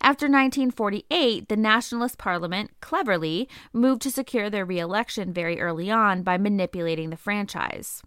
[0.00, 6.22] After 1948, the Nationalist Parliament cleverly moved to secure their re election very early on
[6.22, 8.02] by manipulating the franchise.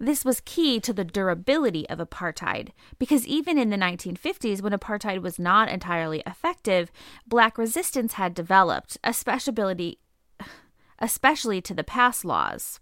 [0.00, 2.68] This was key to the durability of apartheid,
[3.00, 6.92] because even in the 1950s, when apartheid was not entirely effective,
[7.26, 9.98] black resistance had developed, especially,
[11.00, 12.78] especially to the pass laws.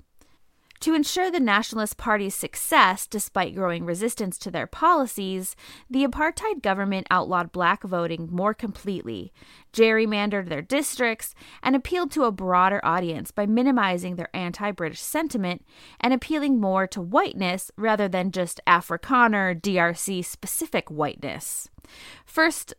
[0.80, 5.56] To ensure the Nationalist Party's success despite growing resistance to their policies,
[5.88, 9.32] the apartheid government outlawed black voting more completely,
[9.72, 15.64] gerrymandered their districts, and appealed to a broader audience by minimizing their anti British sentiment
[16.00, 21.68] and appealing more to whiteness rather than just Afrikaner, DRC specific whiteness.
[22.24, 22.74] First,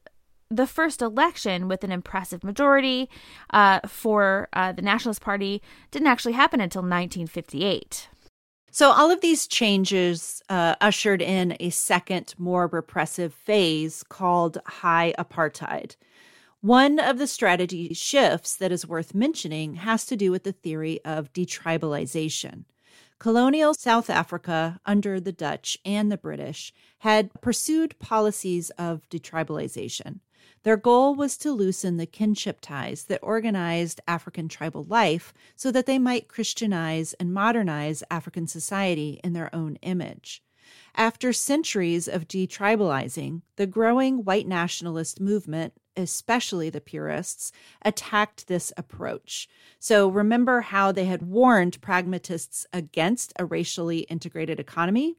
[0.50, 3.10] the first election with an impressive majority
[3.52, 8.10] uh, for uh, the Nationalist Party didn't actually happen until 1958.
[8.72, 15.16] So, all of these changes uh, ushered in a second, more repressive phase called high
[15.18, 15.96] apartheid.
[16.62, 21.00] One of the strategy shifts that is worth mentioning has to do with the theory
[21.06, 22.66] of detribalization.
[23.20, 30.20] Colonial South Africa, under the Dutch and the British, had pursued policies of detribalization.
[30.64, 35.86] Their goal was to loosen the kinship ties that organized African tribal life so that
[35.86, 40.44] they might Christianize and modernize African society in their own image.
[40.96, 47.52] After centuries of detribalizing, the growing white nationalist movement, especially the purists,
[47.84, 49.48] attacked this approach.
[49.80, 55.16] So remember how they had warned pragmatists against a racially integrated economy?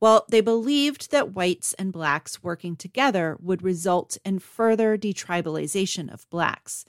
[0.00, 6.28] Well, they believed that whites and blacks working together would result in further detribalization of
[6.30, 6.86] blacks.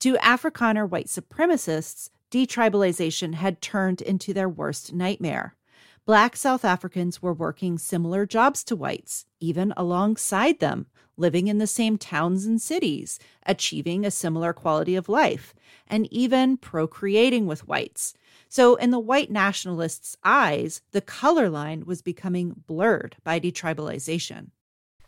[0.00, 5.56] To Afrikaner white supremacists, detribalization had turned into their worst nightmare.
[6.04, 10.86] Black South Africans were working similar jobs to whites, even alongside them,
[11.16, 15.54] living in the same towns and cities, achieving a similar quality of life,
[15.86, 18.14] and even procreating with whites.
[18.50, 24.48] So, in the white nationalists' eyes, the color line was becoming blurred by detribalization.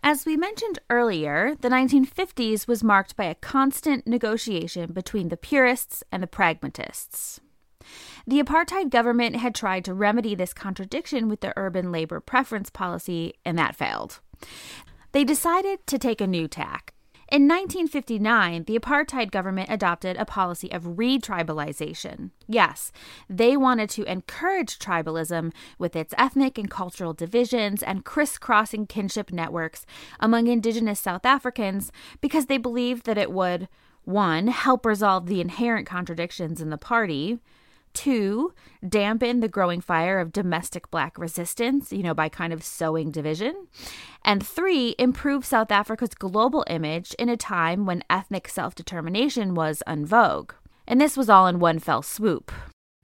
[0.00, 6.04] As we mentioned earlier, the 1950s was marked by a constant negotiation between the purists
[6.12, 7.40] and the pragmatists.
[8.28, 13.34] The apartheid government had tried to remedy this contradiction with the urban labor preference policy,
[13.44, 14.20] and that failed.
[15.10, 16.94] They decided to take a new tack.
[17.32, 22.28] In 1959, the apartheid government adopted a policy of retribalization.
[22.46, 22.92] Yes,
[23.26, 29.86] they wanted to encourage tribalism with its ethnic and cultural divisions and crisscrossing kinship networks
[30.20, 33.66] among indigenous South Africans because they believed that it would,
[34.04, 37.38] one, help resolve the inherent contradictions in the party,
[37.94, 38.54] Two,
[38.86, 43.66] dampen the growing fire of domestic black resistance, you know, by kind of sowing division.
[44.24, 49.82] And three, improve South Africa's global image in a time when ethnic self determination was
[49.86, 50.52] en vogue.
[50.86, 52.50] And this was all in one fell swoop.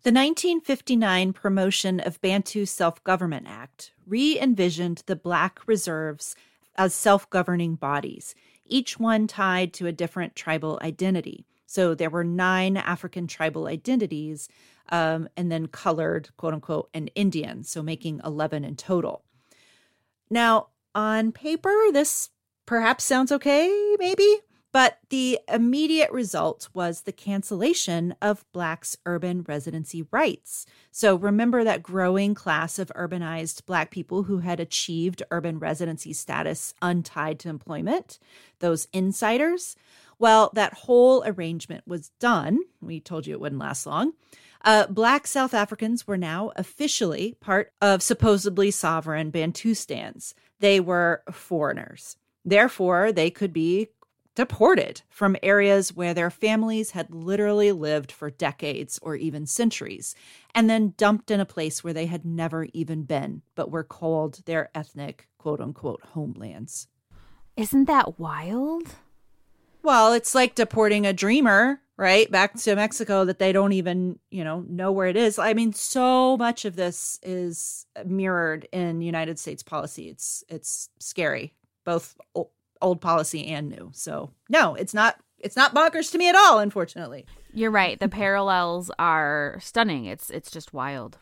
[0.02, 6.34] The 1959 Promotion of Bantu Self Government Act re envisioned the Black reserves
[6.76, 8.34] as self governing bodies,
[8.64, 11.44] each one tied to a different tribal identity.
[11.68, 14.48] So there were nine African tribal identities
[14.88, 19.22] um, and then colored, quote unquote, an Indian, so making 11 in total.
[20.30, 22.30] Now, on paper, this
[22.64, 24.38] perhaps sounds okay, maybe,
[24.72, 30.64] but the immediate result was the cancellation of Blacks' urban residency rights.
[30.90, 36.72] So remember that growing class of urbanized Black people who had achieved urban residency status
[36.80, 38.18] untied to employment,
[38.60, 39.76] those insiders?
[40.18, 42.60] Well, that whole arrangement was done.
[42.80, 44.12] We told you it wouldn't last long.
[44.64, 50.34] Uh, black South Africans were now officially part of supposedly sovereign Bantustans.
[50.58, 52.16] They were foreigners.
[52.44, 53.88] Therefore, they could be
[54.34, 60.14] deported from areas where their families had literally lived for decades or even centuries,
[60.54, 64.44] and then dumped in a place where they had never even been, but were called
[64.44, 66.86] their ethnic quote unquote homelands.
[67.56, 68.94] Isn't that wild?
[69.82, 74.44] Well, it's like deporting a dreamer right back to mexico that they don't even you
[74.44, 75.38] know know where it is.
[75.38, 80.08] I mean so much of this is mirrored in united states policy.
[80.08, 81.54] It's it's scary
[81.84, 82.16] both
[82.80, 83.90] old policy and new.
[83.92, 87.26] So no it's not it's not bonkers to me at all unfortunately.
[87.52, 87.98] You're right.
[87.98, 90.04] The parallels are stunning.
[90.04, 91.18] It's it's just wild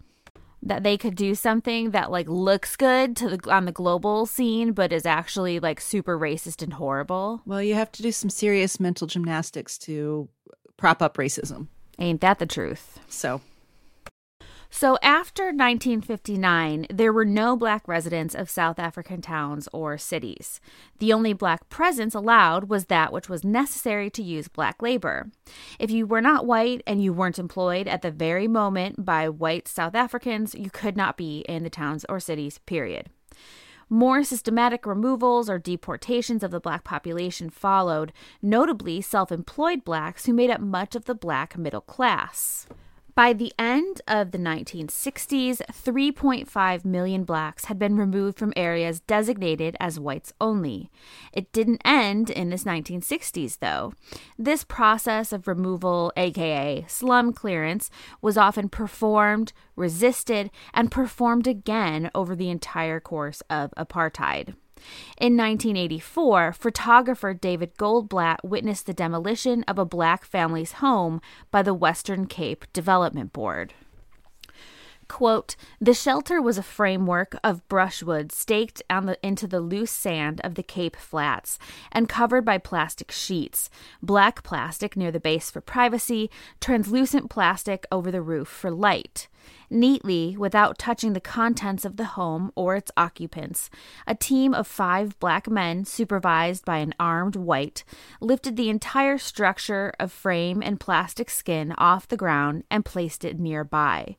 [0.66, 4.72] that they could do something that like looks good to the on the global scene
[4.72, 7.40] but is actually like super racist and horrible.
[7.46, 10.28] Well, you have to do some serious mental gymnastics to
[10.76, 11.68] prop up racism.
[11.98, 12.98] Ain't that the truth?
[13.08, 13.40] So
[14.76, 20.60] so after 1959, there were no black residents of South African towns or cities.
[20.98, 25.30] The only black presence allowed was that which was necessary to use black labor.
[25.78, 29.66] If you were not white and you weren't employed at the very moment by white
[29.66, 33.08] South Africans, you could not be in the towns or cities, period.
[33.88, 38.12] More systematic removals or deportations of the black population followed,
[38.42, 42.66] notably self employed blacks who made up much of the black middle class.
[43.16, 49.74] By the end of the 1960s, 3.5 million blacks had been removed from areas designated
[49.80, 50.90] as whites only.
[51.32, 53.94] It didn't end in the 1960s, though.
[54.38, 57.88] This process of removal, aka slum clearance,
[58.20, 64.56] was often performed, resisted, and performed again over the entire course of apartheid.
[65.18, 71.20] In 1984, photographer David Goldblatt witnessed the demolition of a black family's home
[71.50, 73.74] by the Western Cape Development Board.
[75.09, 80.57] Quote, the shelter was a framework of brushwood staked the, into the loose sand of
[80.57, 81.59] the Cape Flats
[81.92, 83.70] and covered by plastic sheets,
[84.02, 86.30] black plastic near the base for privacy,
[86.61, 89.28] translucent plastic over the roof for light.
[89.70, 93.70] Neatly, without touching the contents of the home or its occupants,
[94.07, 97.84] a team of five black men, supervised by an armed white,
[98.20, 103.38] lifted the entire structure of frame and plastic skin off the ground and placed it
[103.38, 104.16] nearby.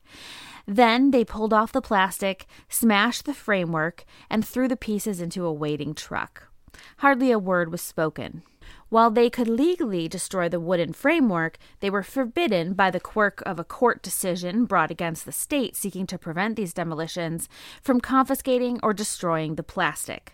[0.67, 5.53] Then they pulled off the plastic, smashed the framework, and threw the pieces into a
[5.53, 6.49] waiting truck.
[6.97, 8.43] Hardly a word was spoken.
[8.89, 13.59] While they could legally destroy the wooden framework, they were forbidden by the quirk of
[13.59, 17.47] a court decision brought against the state seeking to prevent these demolitions
[17.81, 20.33] from confiscating or destroying the plastic.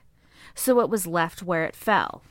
[0.56, 2.24] So it was left where it fell.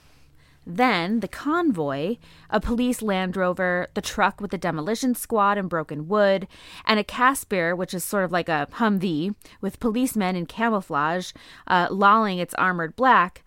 [0.66, 2.16] Then the convoy,
[2.48, 6.46] a police Land Rover, the truck with the demolition squad and broken wood,
[6.84, 11.32] and a Casspir, which is sort of like a Humvee, with policemen in camouflage,
[11.66, 13.44] uh, lolling its armored black,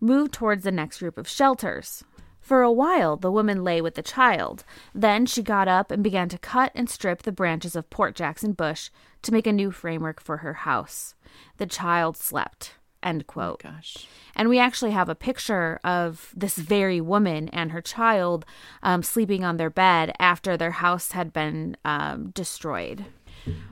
[0.00, 2.04] moved towards the next group of shelters.
[2.40, 4.64] For a while, the woman lay with the child.
[4.94, 8.52] Then she got up and began to cut and strip the branches of Port Jackson
[8.52, 8.90] bush
[9.22, 11.14] to make a new framework for her house.
[11.58, 12.74] The child slept.
[13.02, 13.62] End quote.
[13.64, 14.06] Oh gosh.
[14.36, 18.44] And we actually have a picture of this very woman and her child
[18.82, 23.06] um, sleeping on their bed after their house had been um, destroyed.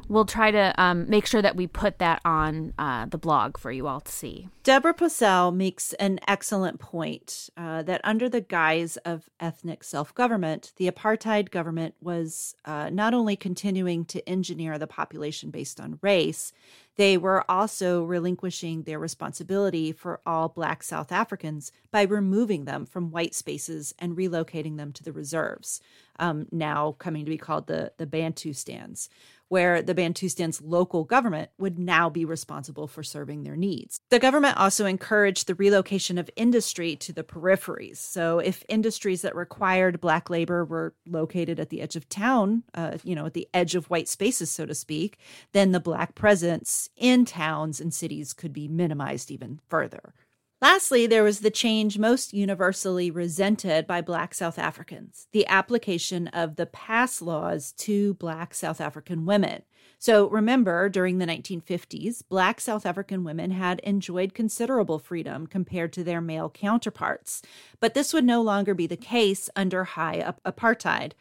[0.09, 3.71] We'll try to um, make sure that we put that on uh, the blog for
[3.71, 4.49] you all to see.
[4.63, 10.73] Deborah Posel makes an excellent point uh, that under the guise of ethnic self government,
[10.77, 16.53] the apartheid government was uh, not only continuing to engineer the population based on race,
[16.99, 23.13] they were also relinquishing their responsibility for all Black South Africans by removing them from
[23.13, 25.81] white spaces and relocating them to the reserves,
[26.19, 29.09] um, now coming to be called the, the Bantustans,
[29.49, 34.01] where the Bantustan's local government would now be responsible for serving their needs.
[34.11, 37.97] The government also encouraged the relocation of industry to the peripheries.
[37.97, 42.99] So, if industries that required Black labor were located at the edge of town, uh,
[43.03, 45.19] you know, at the edge of white spaces, so to speak,
[45.53, 50.15] then the Black presence in towns and cities could be minimized even further.
[50.61, 56.57] Lastly, there was the change most universally resented by Black South Africans the application of
[56.57, 59.63] the pass laws to Black South African women.
[60.01, 66.03] So remember, during the 1950s, Black South African women had enjoyed considerable freedom compared to
[66.05, 67.41] their male counterparts.
[67.79, 71.13] But this would no longer be the case under high apartheid.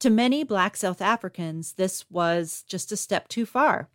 [0.00, 3.88] To many Black South Africans, this was just a step too far.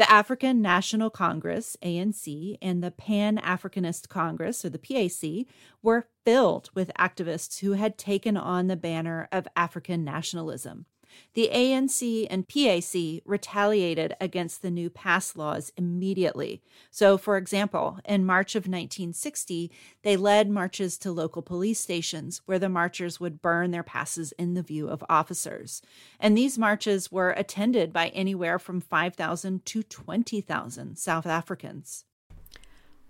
[0.00, 5.46] The African National Congress, ANC, and the Pan Africanist Congress, or the PAC,
[5.82, 10.86] were filled with activists who had taken on the banner of African nationalism.
[11.34, 16.62] The ANC and PAC retaliated against the new pass laws immediately.
[16.90, 19.70] So, for example, in March of 1960,
[20.02, 24.54] they led marches to local police stations where the marchers would burn their passes in
[24.54, 25.82] the view of officers.
[26.18, 32.04] And these marches were attended by anywhere from 5,000 to 20,000 South Africans.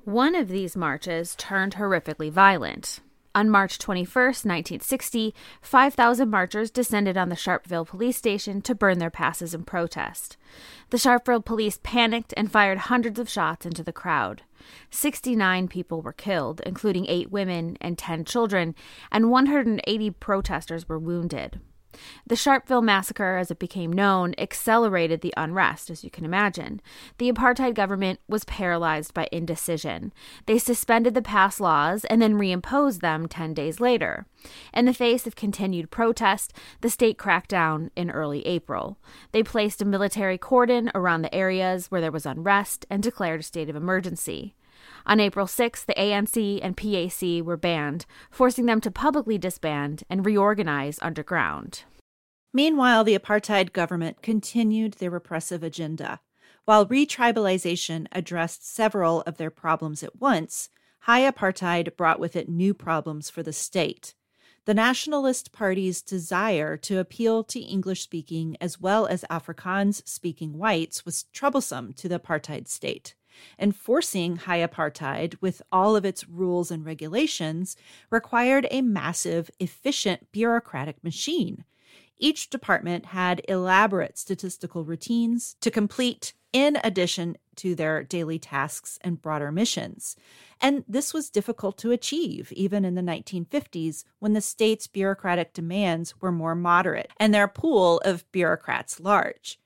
[0.05, 3.01] One of these marches turned horrifically violent.
[3.33, 9.11] On March 21, 1960, 5,000 marchers descended on the Sharpeville police station to burn their
[9.11, 10.37] passes in protest.
[10.91, 14.43] The Sharpeville police panicked and fired hundreds of shots into the crowd.
[14.91, 18.75] 69 people were killed, including eight women and 10 children,
[19.13, 21.61] and 180 protesters were wounded.
[22.27, 26.81] The Sharpeville massacre, as it became known, accelerated the unrest, as you can imagine.
[27.19, 30.13] The apartheid government was paralyzed by indecision.
[30.47, 34.27] They suspended the pass laws and then reimposed them 10 days later.
[34.73, 38.99] In the face of continued protest, the state cracked down in early April.
[39.33, 43.43] They placed a military cordon around the areas where there was unrest and declared a
[43.45, 44.55] state of emergency.
[45.11, 50.25] On April 6, the ANC and PAC were banned, forcing them to publicly disband and
[50.25, 51.83] reorganize underground.
[52.53, 56.21] Meanwhile, the apartheid government continued their repressive agenda.
[56.65, 60.69] While retribalization addressed several of their problems at once,
[61.01, 64.15] high apartheid brought with it new problems for the state.
[64.65, 71.05] The Nationalist Party's desire to appeal to English speaking as well as Afrikaans speaking whites
[71.05, 73.17] was troublesome to the apartheid state.
[73.59, 77.77] Enforcing high apartheid with all of its rules and regulations
[78.11, 81.65] required a massive, efficient bureaucratic machine.
[82.19, 89.21] Each department had elaborate statistical routines to complete in addition to their daily tasks and
[89.21, 90.17] broader missions.
[90.61, 96.21] And this was difficult to achieve even in the 1950s when the state's bureaucratic demands
[96.21, 99.60] were more moderate and their pool of bureaucrats large.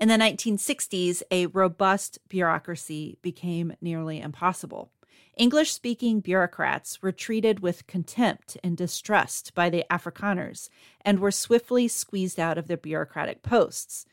[0.00, 4.90] In the 1960s, a robust bureaucracy became nearly impossible.
[5.36, 10.70] English speaking bureaucrats were treated with contempt and distrust by the Afrikaners
[11.02, 14.06] and were swiftly squeezed out of their bureaucratic posts.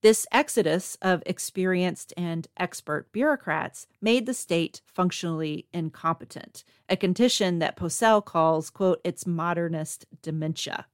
[0.00, 7.76] This exodus of experienced and expert bureaucrats made the state functionally incompetent, a condition that
[7.76, 10.86] Posel calls, quote, its modernist dementia.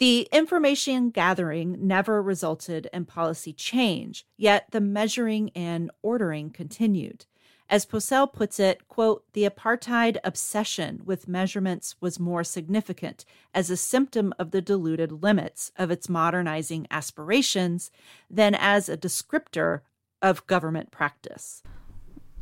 [0.00, 7.26] The information gathering never resulted in policy change, yet the measuring and ordering continued.
[7.68, 13.76] As Posel puts it, quote, the apartheid obsession with measurements was more significant as a
[13.76, 17.90] symptom of the diluted limits of its modernizing aspirations
[18.30, 19.82] than as a descriptor
[20.22, 21.62] of government practice.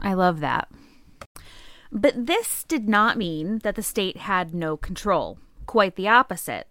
[0.01, 0.71] I love that.
[1.91, 5.39] But this did not mean that the state had no control.
[5.67, 6.69] Quite the opposite.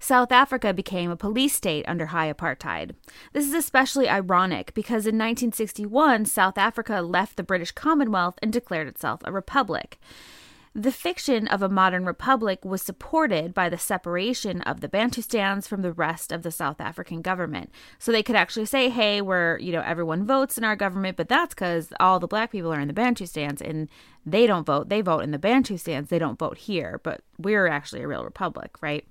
[0.00, 2.94] South Africa became a police state under high apartheid.
[3.32, 8.86] This is especially ironic because in 1961, South Africa left the British Commonwealth and declared
[8.88, 9.98] itself a republic.
[10.78, 15.82] The fiction of a modern republic was supported by the separation of the Bantustans from
[15.82, 17.72] the rest of the South African government.
[17.98, 21.28] So they could actually say, hey, we're, you know, everyone votes in our government, but
[21.28, 23.88] that's because all the black people are in the Bantustans and
[24.24, 24.88] they don't vote.
[24.88, 26.10] They vote in the Bantustans.
[26.10, 29.04] They don't vote here, but we're actually a real republic, right?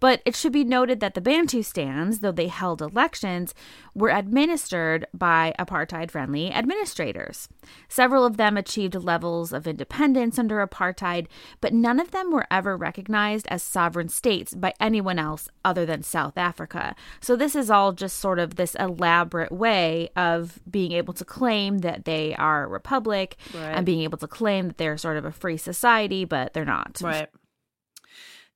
[0.00, 3.54] But it should be noted that the Bantustans, though they held elections,
[3.94, 7.48] were administered by apartheid friendly administrators.
[7.88, 11.26] Several of them achieved levels of independence under apartheid,
[11.60, 16.02] but none of them were ever recognized as sovereign states by anyone else other than
[16.02, 16.94] South Africa.
[17.20, 21.78] So this is all just sort of this elaborate way of being able to claim
[21.78, 23.72] that they are a republic right.
[23.76, 27.00] and being able to claim that they're sort of a free society, but they're not.
[27.02, 27.28] Right.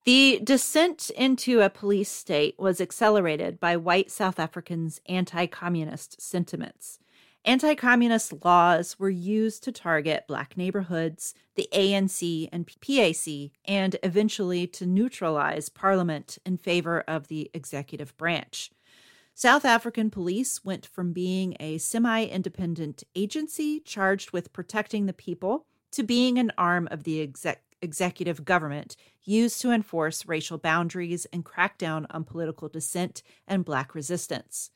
[0.04, 6.98] The descent into a police state was accelerated by white South Africans' anti communist sentiments.
[7.46, 14.66] Anti communist laws were used to target black neighborhoods, the ANC and PAC, and eventually
[14.66, 18.70] to neutralize parliament in favor of the executive branch.
[19.32, 25.64] South African police went from being a semi independent agency charged with protecting the people
[25.92, 31.44] to being an arm of the exec- executive government used to enforce racial boundaries and
[31.44, 34.70] crack down on political dissent and black resistance.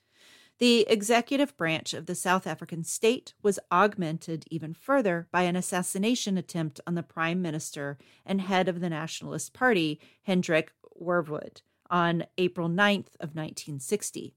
[0.58, 6.36] The executive branch of the South African state was augmented even further by an assassination
[6.36, 7.96] attempt on the prime minister
[8.26, 14.34] and head of the Nationalist Party, Hendrik Verwoerd, on April 9th of 1960.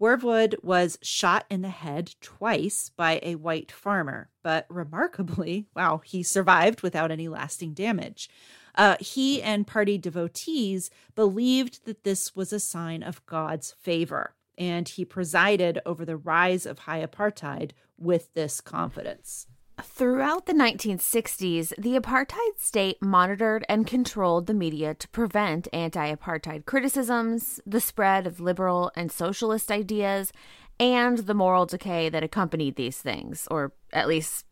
[0.00, 6.22] Verwoerd was shot in the head twice by a white farmer, but remarkably, wow, he
[6.22, 8.30] survived without any lasting damage.
[8.76, 14.88] Uh, he and party devotees believed that this was a sign of God's favor, and
[14.88, 19.48] he presided over the rise of high apartheid with this confidence.
[19.82, 26.66] Throughout the 1960s, the apartheid state monitored and controlled the media to prevent anti apartheid
[26.66, 30.32] criticisms, the spread of liberal and socialist ideas,
[30.80, 34.46] and the moral decay that accompanied these things, or at least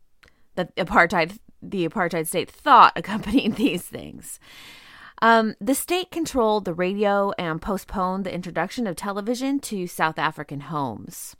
[0.54, 4.38] the apartheid the apartheid state thought accompanied these things.
[5.22, 10.60] Um, the state controlled the radio and postponed the introduction of television to South African
[10.60, 11.36] homes.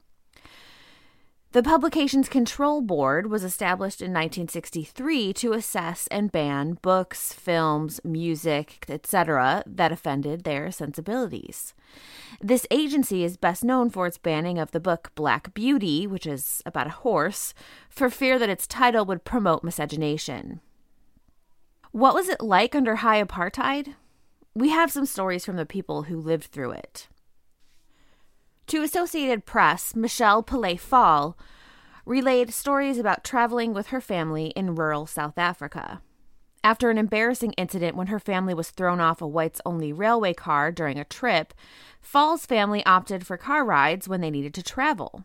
[1.53, 8.85] The Publications Control Board was established in 1963 to assess and ban books, films, music,
[8.89, 11.73] etc., that offended their sensibilities.
[12.43, 16.63] This agency is best known for its banning of the book Black Beauty, which is
[16.67, 17.55] about a horse,
[17.89, 20.61] for fear that its title would promote miscegenation.
[21.93, 23.95] What was it like under high apartheid?
[24.55, 27.09] We have some stories from the people who lived through it.
[28.69, 31.39] To Associated Press, Michelle Pillay Fall
[32.05, 36.03] relayed stories about traveling with her family in rural South Africa.
[36.65, 40.73] After an embarrassing incident when her family was thrown off a whites only railway car
[40.73, 41.55] during a trip,
[42.01, 45.23] Fall's family opted for car rides when they needed to travel.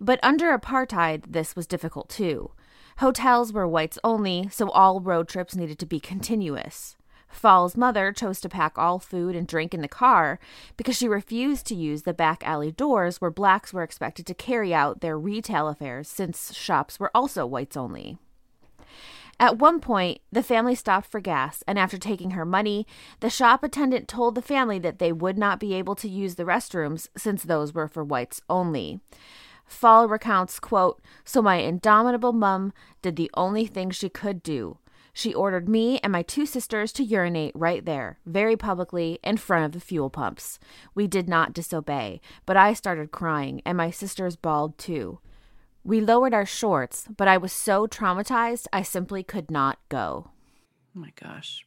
[0.00, 2.52] But under apartheid, this was difficult too.
[2.98, 6.96] Hotels were whites only, so all road trips needed to be continuous.
[7.30, 10.38] Fall's mother chose to pack all food and drink in the car
[10.76, 14.74] because she refused to use the back alley doors where blacks were expected to carry
[14.74, 18.18] out their retail affairs since shops were also whites only.
[19.38, 22.86] At one point, the family stopped for gas, and after taking her money,
[23.20, 26.44] the shop attendant told the family that they would not be able to use the
[26.44, 29.00] restrooms since those were for whites only.
[29.64, 34.76] Fall recounts, quote, So my indomitable mum did the only thing she could do.
[35.12, 39.64] She ordered me and my two sisters to urinate right there, very publicly, in front
[39.64, 40.58] of the fuel pumps.
[40.94, 45.20] We did not disobey, but I started crying, and my sisters bawled too.
[45.82, 50.30] We lowered our shorts, but I was so traumatized I simply could not go.
[50.94, 51.64] Oh my gosh.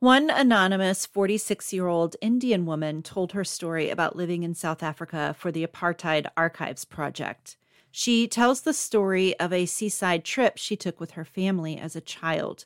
[0.00, 5.36] One anonymous 46 year old Indian woman told her story about living in South Africa
[5.38, 7.56] for the Apartheid Archives Project.
[7.90, 12.00] She tells the story of a seaside trip she took with her family as a
[12.00, 12.64] child.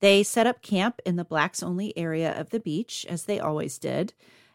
[0.00, 3.78] They set up camp in the blacks only area of the beach, as they always
[3.78, 4.12] did.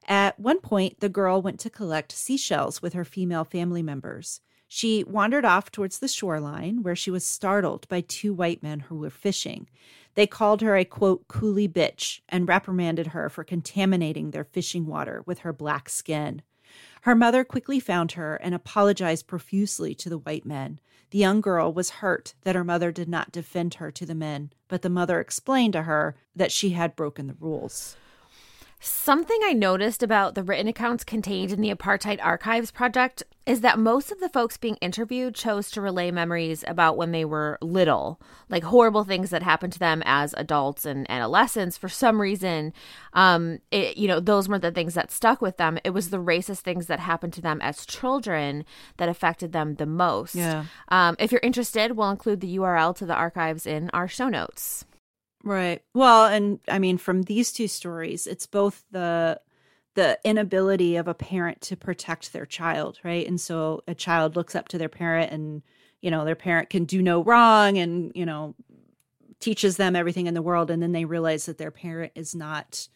[0.08, 4.42] At one point, the girl went to collect seashells with her female family members.
[4.68, 8.96] She wandered off towards the shoreline where she was startled by two white men who
[8.96, 9.68] were fishing.
[10.16, 15.24] They called her a quote, coolie bitch and reprimanded her for contaminating their fishing water
[15.26, 16.42] with her black skin.
[17.02, 20.80] Her mother quickly found her and apologized profusely to the white men.
[21.10, 24.52] The young girl was hurt that her mother did not defend her to the men,
[24.68, 27.96] but the mother explained to her that she had broken the rules.
[28.84, 33.78] Something I noticed about the written accounts contained in the Apartheid Archives Project is that
[33.78, 38.20] most of the folks being interviewed chose to relay memories about when they were little,
[38.50, 41.78] like horrible things that happened to them as adults and adolescents.
[41.78, 42.74] For some reason,
[43.14, 45.78] um, it, you know, those weren't the things that stuck with them.
[45.84, 48.66] It was the racist things that happened to them as children
[48.98, 50.34] that affected them the most.
[50.34, 50.66] Yeah.
[50.88, 54.86] Um, if you're interested, we'll include the URL to the archives in our show notes.
[55.44, 55.82] Right.
[55.94, 59.42] Well, and I mean, from these two stories, it's both the
[59.96, 63.28] the inability of a parent to protect their child, right?
[63.28, 65.64] And so a child looks up to their parent, and
[66.02, 68.56] you know, their parent can do no wrong, and you know,
[69.40, 72.88] teaches them everything in the world, and then they realize that their parent is not,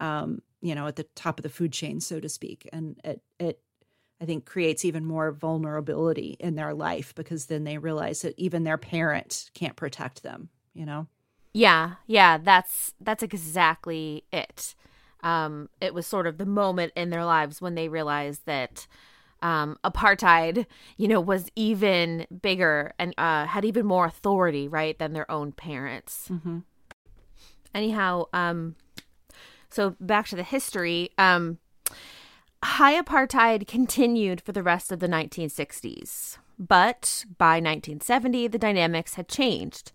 [0.00, 3.22] um, you know, at the top of the food chain, so to speak, and it
[3.40, 3.60] it
[4.20, 8.64] I think creates even more vulnerability in their life because then they realize that even
[8.64, 11.08] their parent can't protect them, you know.
[11.52, 14.74] Yeah, yeah, that's that's exactly it.
[15.22, 18.86] Um, it was sort of the moment in their lives when they realized that
[19.42, 25.12] um, apartheid, you know, was even bigger and uh, had even more authority, right, than
[25.12, 26.28] their own parents.
[26.30, 26.58] Mm-hmm.
[27.74, 28.76] Anyhow, um,
[29.70, 31.10] so back to the history.
[31.18, 31.58] Um,
[32.62, 36.38] high apartheid continued for the rest of the 1960s.
[36.58, 39.92] But by 1970, the dynamics had changed.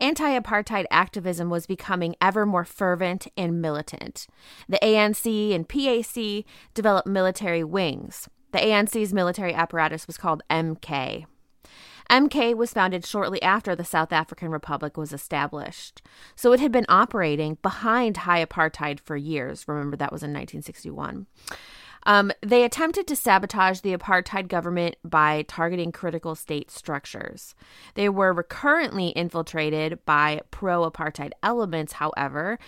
[0.00, 4.26] Anti apartheid activism was becoming ever more fervent and militant.
[4.68, 8.28] The ANC and PAC developed military wings.
[8.52, 11.26] The ANC's military apparatus was called MK.
[12.10, 16.02] MK was founded shortly after the South African Republic was established.
[16.36, 19.66] So it had been operating behind high apartheid for years.
[19.66, 21.26] Remember, that was in 1961.
[22.06, 27.54] Um, they attempted to sabotage the apartheid government by targeting critical state structures.
[27.94, 32.58] They were recurrently infiltrated by pro apartheid elements, however,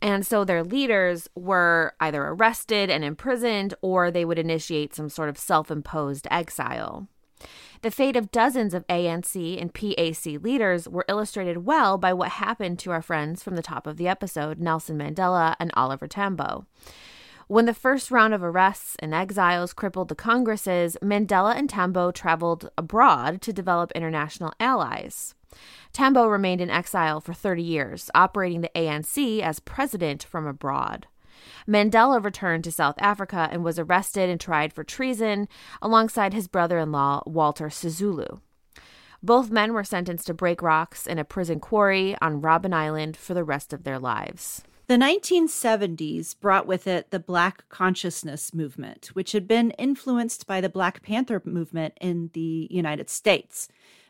[0.00, 5.28] and so their leaders were either arrested and imprisoned or they would initiate some sort
[5.28, 7.08] of self imposed exile.
[7.82, 12.78] The fate of dozens of ANC and PAC leaders were illustrated well by what happened
[12.80, 16.66] to our friends from the top of the episode, Nelson Mandela and Oliver Tambo.
[17.52, 22.70] When the first round of arrests and exiles crippled the Congresses, Mandela and Tambo traveled
[22.78, 25.34] abroad to develop international allies.
[25.92, 31.08] Tambo remained in exile for 30 years, operating the ANC as president from abroad.
[31.68, 35.46] Mandela returned to South Africa and was arrested and tried for treason
[35.82, 38.40] alongside his brother in law, Walter Sisulu.
[39.22, 43.34] Both men were sentenced to break rocks in a prison quarry on Robben Island for
[43.34, 44.62] the rest of their lives.
[44.92, 50.68] The 1970s brought with it the Black consciousness movement, which had been influenced by the
[50.68, 53.68] Black Panther movement in the United States.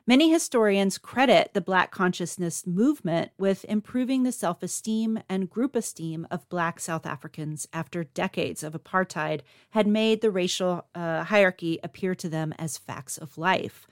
[0.08, 6.26] Many historians credit the Black consciousness movement with improving the self esteem and group esteem
[6.32, 12.16] of Black South Africans after decades of apartheid had made the racial uh, hierarchy appear
[12.16, 13.86] to them as facts of life.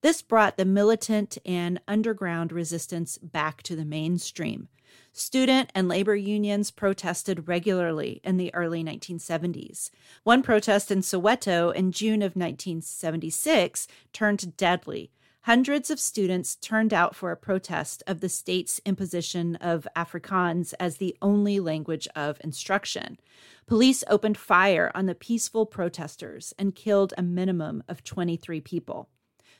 [0.00, 4.66] This brought the militant and underground resistance back to the mainstream.
[5.12, 9.90] Student and labor unions protested regularly in the early 1970s.
[10.24, 15.10] One protest in Soweto in June of 1976 turned deadly.
[15.44, 20.96] hundreds of students turned out for a protest of the state's imposition of Afrikaans as
[20.96, 23.18] the only language of instruction.
[23.66, 29.10] Police opened fire on the peaceful protesters and killed a minimum of 23 people.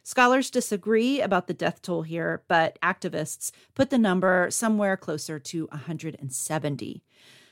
[0.07, 5.67] Scholars disagree about the death toll here, but activists put the number somewhere closer to
[5.73, 7.03] 170.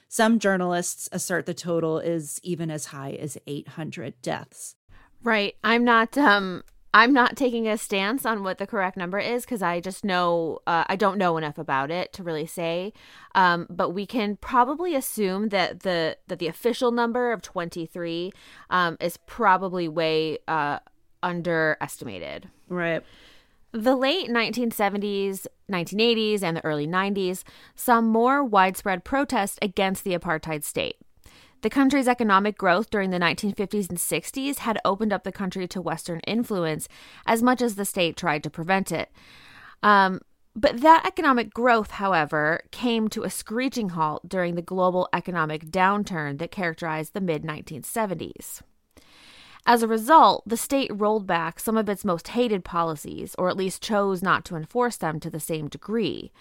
[0.07, 4.77] Some journalists assert the total is even as high as 800 deaths.
[5.23, 5.57] Right.
[5.65, 6.63] I'm not um
[6.95, 10.59] I'm not taking a stance on what the correct number is because I just know
[10.67, 12.93] uh, I don't know enough about it to really say.
[13.35, 18.31] Um, but we can probably assume that the that the official number of 23
[18.69, 20.81] um, is probably way uh,
[21.23, 22.49] underestimated.
[22.68, 23.03] Right.
[23.73, 27.43] The late 1970s, 1980s, and the early 90s
[27.75, 30.97] saw more widespread protest against the apartheid state.
[31.62, 35.81] The country's economic growth during the 1950s and 60s had opened up the country to
[35.81, 36.89] Western influence
[37.25, 39.11] as much as the state tried to prevent it.
[39.83, 40.20] Um,
[40.55, 46.39] but that economic growth, however, came to a screeching halt during the global economic downturn
[46.39, 48.61] that characterized the mid 1970s.
[49.65, 53.57] As a result, the state rolled back some of its most hated policies, or at
[53.57, 56.33] least chose not to enforce them to the same degree.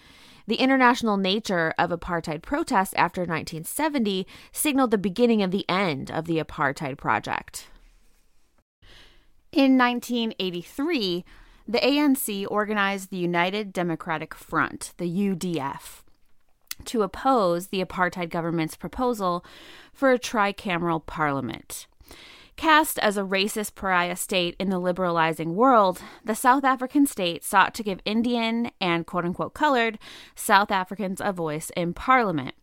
[0.46, 6.24] The international nature of apartheid protests after 1970 signaled the beginning of the end of
[6.24, 7.68] the apartheid project.
[9.52, 11.24] In 1983,
[11.68, 16.02] the ANC organized the United Democratic Front, the UDF,
[16.86, 19.44] to oppose the apartheid government's proposal
[19.92, 21.86] for a tricameral parliament.
[22.56, 27.74] Cast as a racist pariah state in the liberalizing world, the South African state sought
[27.74, 29.98] to give Indian and quote unquote colored
[30.34, 32.54] South Africans a voice in parliament.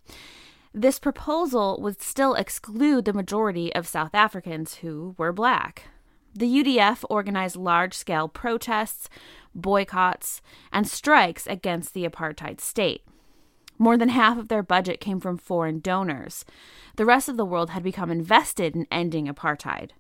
[0.73, 5.85] This proposal would still exclude the majority of South Africans who were black.
[6.35, 9.09] The UDF organized large scale protests,
[9.55, 13.01] boycotts, and strikes against the apartheid state.
[13.79, 16.43] More than half of their budget came from foreign donors.
[16.97, 19.91] The rest of the world had become invested in ending apartheid.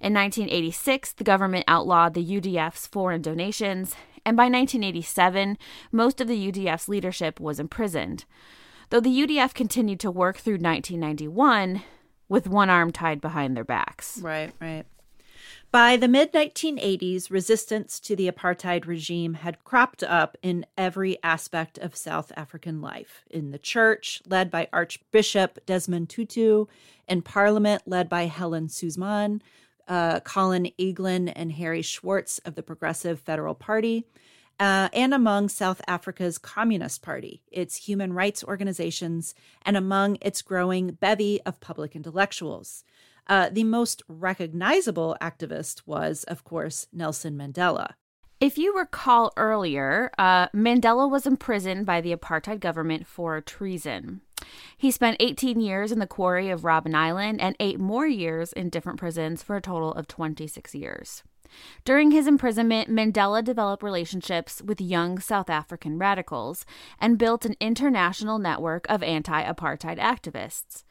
[0.00, 5.58] In 1986, the government outlawed the UDF's foreign donations, and by 1987,
[5.92, 8.24] most of the UDF's leadership was imprisoned.
[8.90, 11.82] Though the UDF continued to work through 1991
[12.28, 14.18] with one arm tied behind their backs.
[14.18, 14.86] Right, right.
[15.70, 21.76] By the mid 1980s, resistance to the apartheid regime had cropped up in every aspect
[21.76, 26.64] of South African life in the church, led by Archbishop Desmond Tutu,
[27.06, 29.42] in parliament, led by Helen Suzman,
[29.86, 34.06] uh, Colin Eglin, and Harry Schwarz of the Progressive Federal Party.
[34.58, 39.34] Uh, and among South Africa's Communist Party, its human rights organizations,
[39.66, 42.84] and among its growing bevy of public intellectuals.
[43.28, 47.90] Uh, the most recognizable activist was, of course, Nelson Mandela.
[48.40, 54.20] If you recall earlier, uh, Mandela was imprisoned by the apartheid government for treason.
[54.76, 58.70] He spent 18 years in the quarry of Robben Island and eight more years in
[58.70, 61.24] different prisons for a total of 26 years.
[61.84, 66.64] During his imprisonment, Mandela developed relationships with young South African radicals
[67.00, 70.84] and built an international network of anti apartheid activists.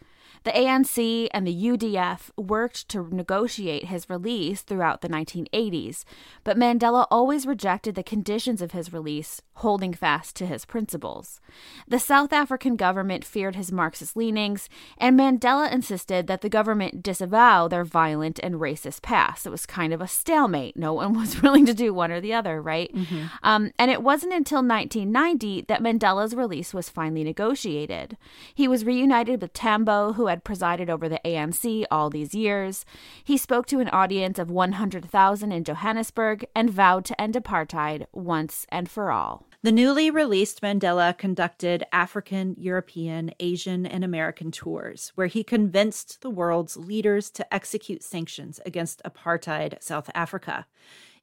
[0.47, 6.05] The ANC and the UDF worked to negotiate his release throughout the 1980s,
[6.45, 11.41] but Mandela always rejected the conditions of his release, holding fast to his principles.
[11.85, 17.67] The South African government feared his Marxist leanings, and Mandela insisted that the government disavow
[17.67, 19.45] their violent and racist past.
[19.45, 20.77] It was kind of a stalemate.
[20.77, 22.89] No one was willing to do one or the other, right?
[22.95, 23.25] Mm-hmm.
[23.43, 28.15] Um, and it wasn't until 1990 that Mandela's release was finally negotiated.
[28.55, 32.85] He was reunited with Tambo, who had had presided over the ANC all these years.
[33.23, 38.67] He spoke to an audience of 100,000 in Johannesburg and vowed to end apartheid once
[38.69, 39.47] and for all.
[39.63, 46.29] The newly released Mandela conducted African, European, Asian, and American tours, where he convinced the
[46.29, 50.67] world's leaders to execute sanctions against apartheid South Africa.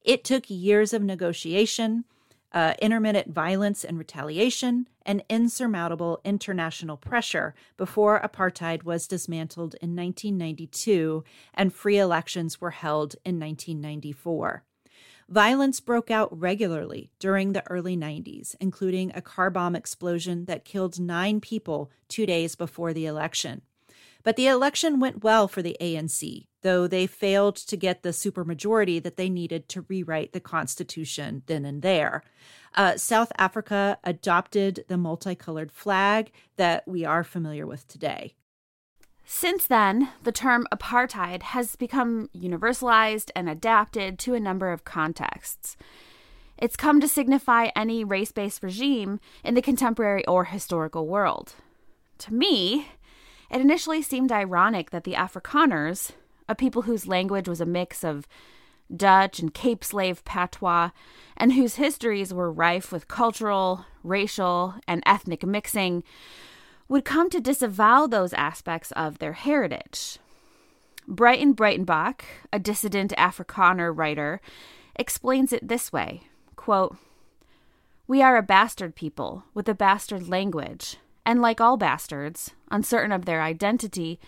[0.02, 2.04] It took years of negotiation,
[2.55, 11.24] uh, intermittent violence and retaliation, and insurmountable international pressure before apartheid was dismantled in 1992
[11.52, 14.64] and free elections were held in 1994.
[15.28, 21.00] Violence broke out regularly during the early 90s, including a car bomb explosion that killed
[21.00, 23.62] nine people two days before the election.
[24.24, 29.00] But the election went well for the ANC, though they failed to get the supermajority
[29.02, 32.24] that they needed to rewrite the Constitution then and there.
[32.74, 38.34] Uh, South Africa adopted the multicolored flag that we are familiar with today.
[39.26, 45.76] Since then, the term apartheid has become universalized and adapted to a number of contexts.
[46.56, 51.54] It's come to signify any race based regime in the contemporary or historical world.
[52.18, 52.88] To me,
[53.51, 56.12] it initially seemed ironic that the Afrikaners,
[56.49, 58.26] a people whose language was a mix of
[58.95, 60.90] Dutch and Cape Slave patois,
[61.36, 66.05] and whose histories were rife with cultural, racial, and ethnic mixing,
[66.88, 70.18] would come to disavow those aspects of their heritage.
[71.09, 72.22] Breyten Breytenbach,
[72.53, 74.40] a dissident Afrikaner writer,
[74.97, 76.24] explains it this way
[76.57, 76.97] quote,
[78.07, 83.24] We are a bastard people with a bastard language, and like all bastards, uncertain of
[83.24, 84.20] their identity,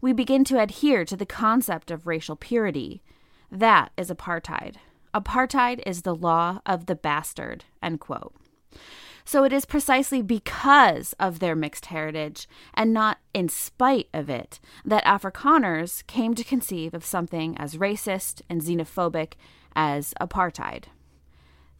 [0.00, 3.02] we begin to adhere to the concept of racial purity.
[3.50, 4.76] That is apartheid.
[5.14, 7.64] Apartheid is the law of the bastard.
[7.82, 8.34] End quote.
[9.24, 14.60] So it is precisely because of their mixed heritage, and not in spite of it,
[14.84, 19.32] that Afrikaners came to conceive of something as racist and xenophobic
[19.74, 20.84] as apartheid.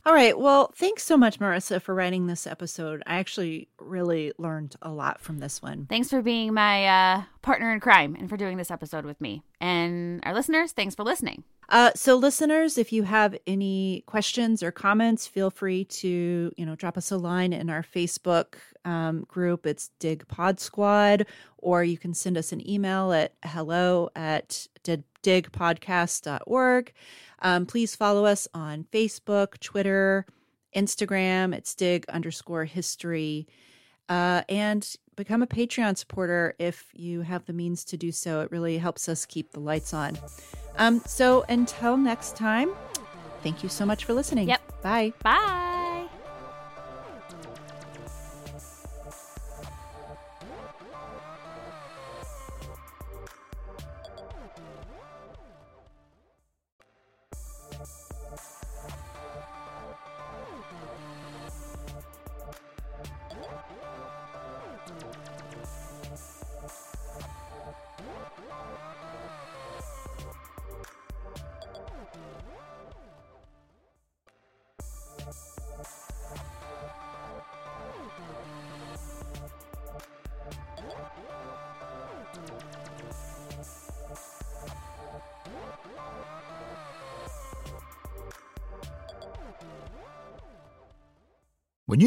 [0.07, 0.38] All right.
[0.38, 3.02] Well, thanks so much, Marissa, for writing this episode.
[3.07, 5.86] I actually really learned a lot from this one.
[5.88, 9.42] Thanks for being my uh, partner in crime and for doing this episode with me.
[9.62, 11.44] And our listeners, thanks for listening.
[11.68, 16.76] Uh, so, listeners, if you have any questions or comments, feel free to you know
[16.76, 18.54] drop us a line in our Facebook
[18.84, 19.66] um, group.
[19.66, 21.26] It's Dig Pod Squad,
[21.58, 26.92] or you can send us an email at hello at digpodcast.org.
[27.40, 30.26] Um, please follow us on Facebook, Twitter,
[30.74, 31.54] Instagram.
[31.54, 33.46] It's dig underscore history.
[34.09, 38.40] Uh, and become a Patreon supporter if you have the means to do so.
[38.40, 40.18] It really helps us keep the lights on.
[40.76, 42.70] Um, so until next time,
[43.42, 44.48] thank you so much for listening.
[44.48, 44.82] Yep.
[44.82, 45.12] Bye.
[45.22, 45.63] Bye.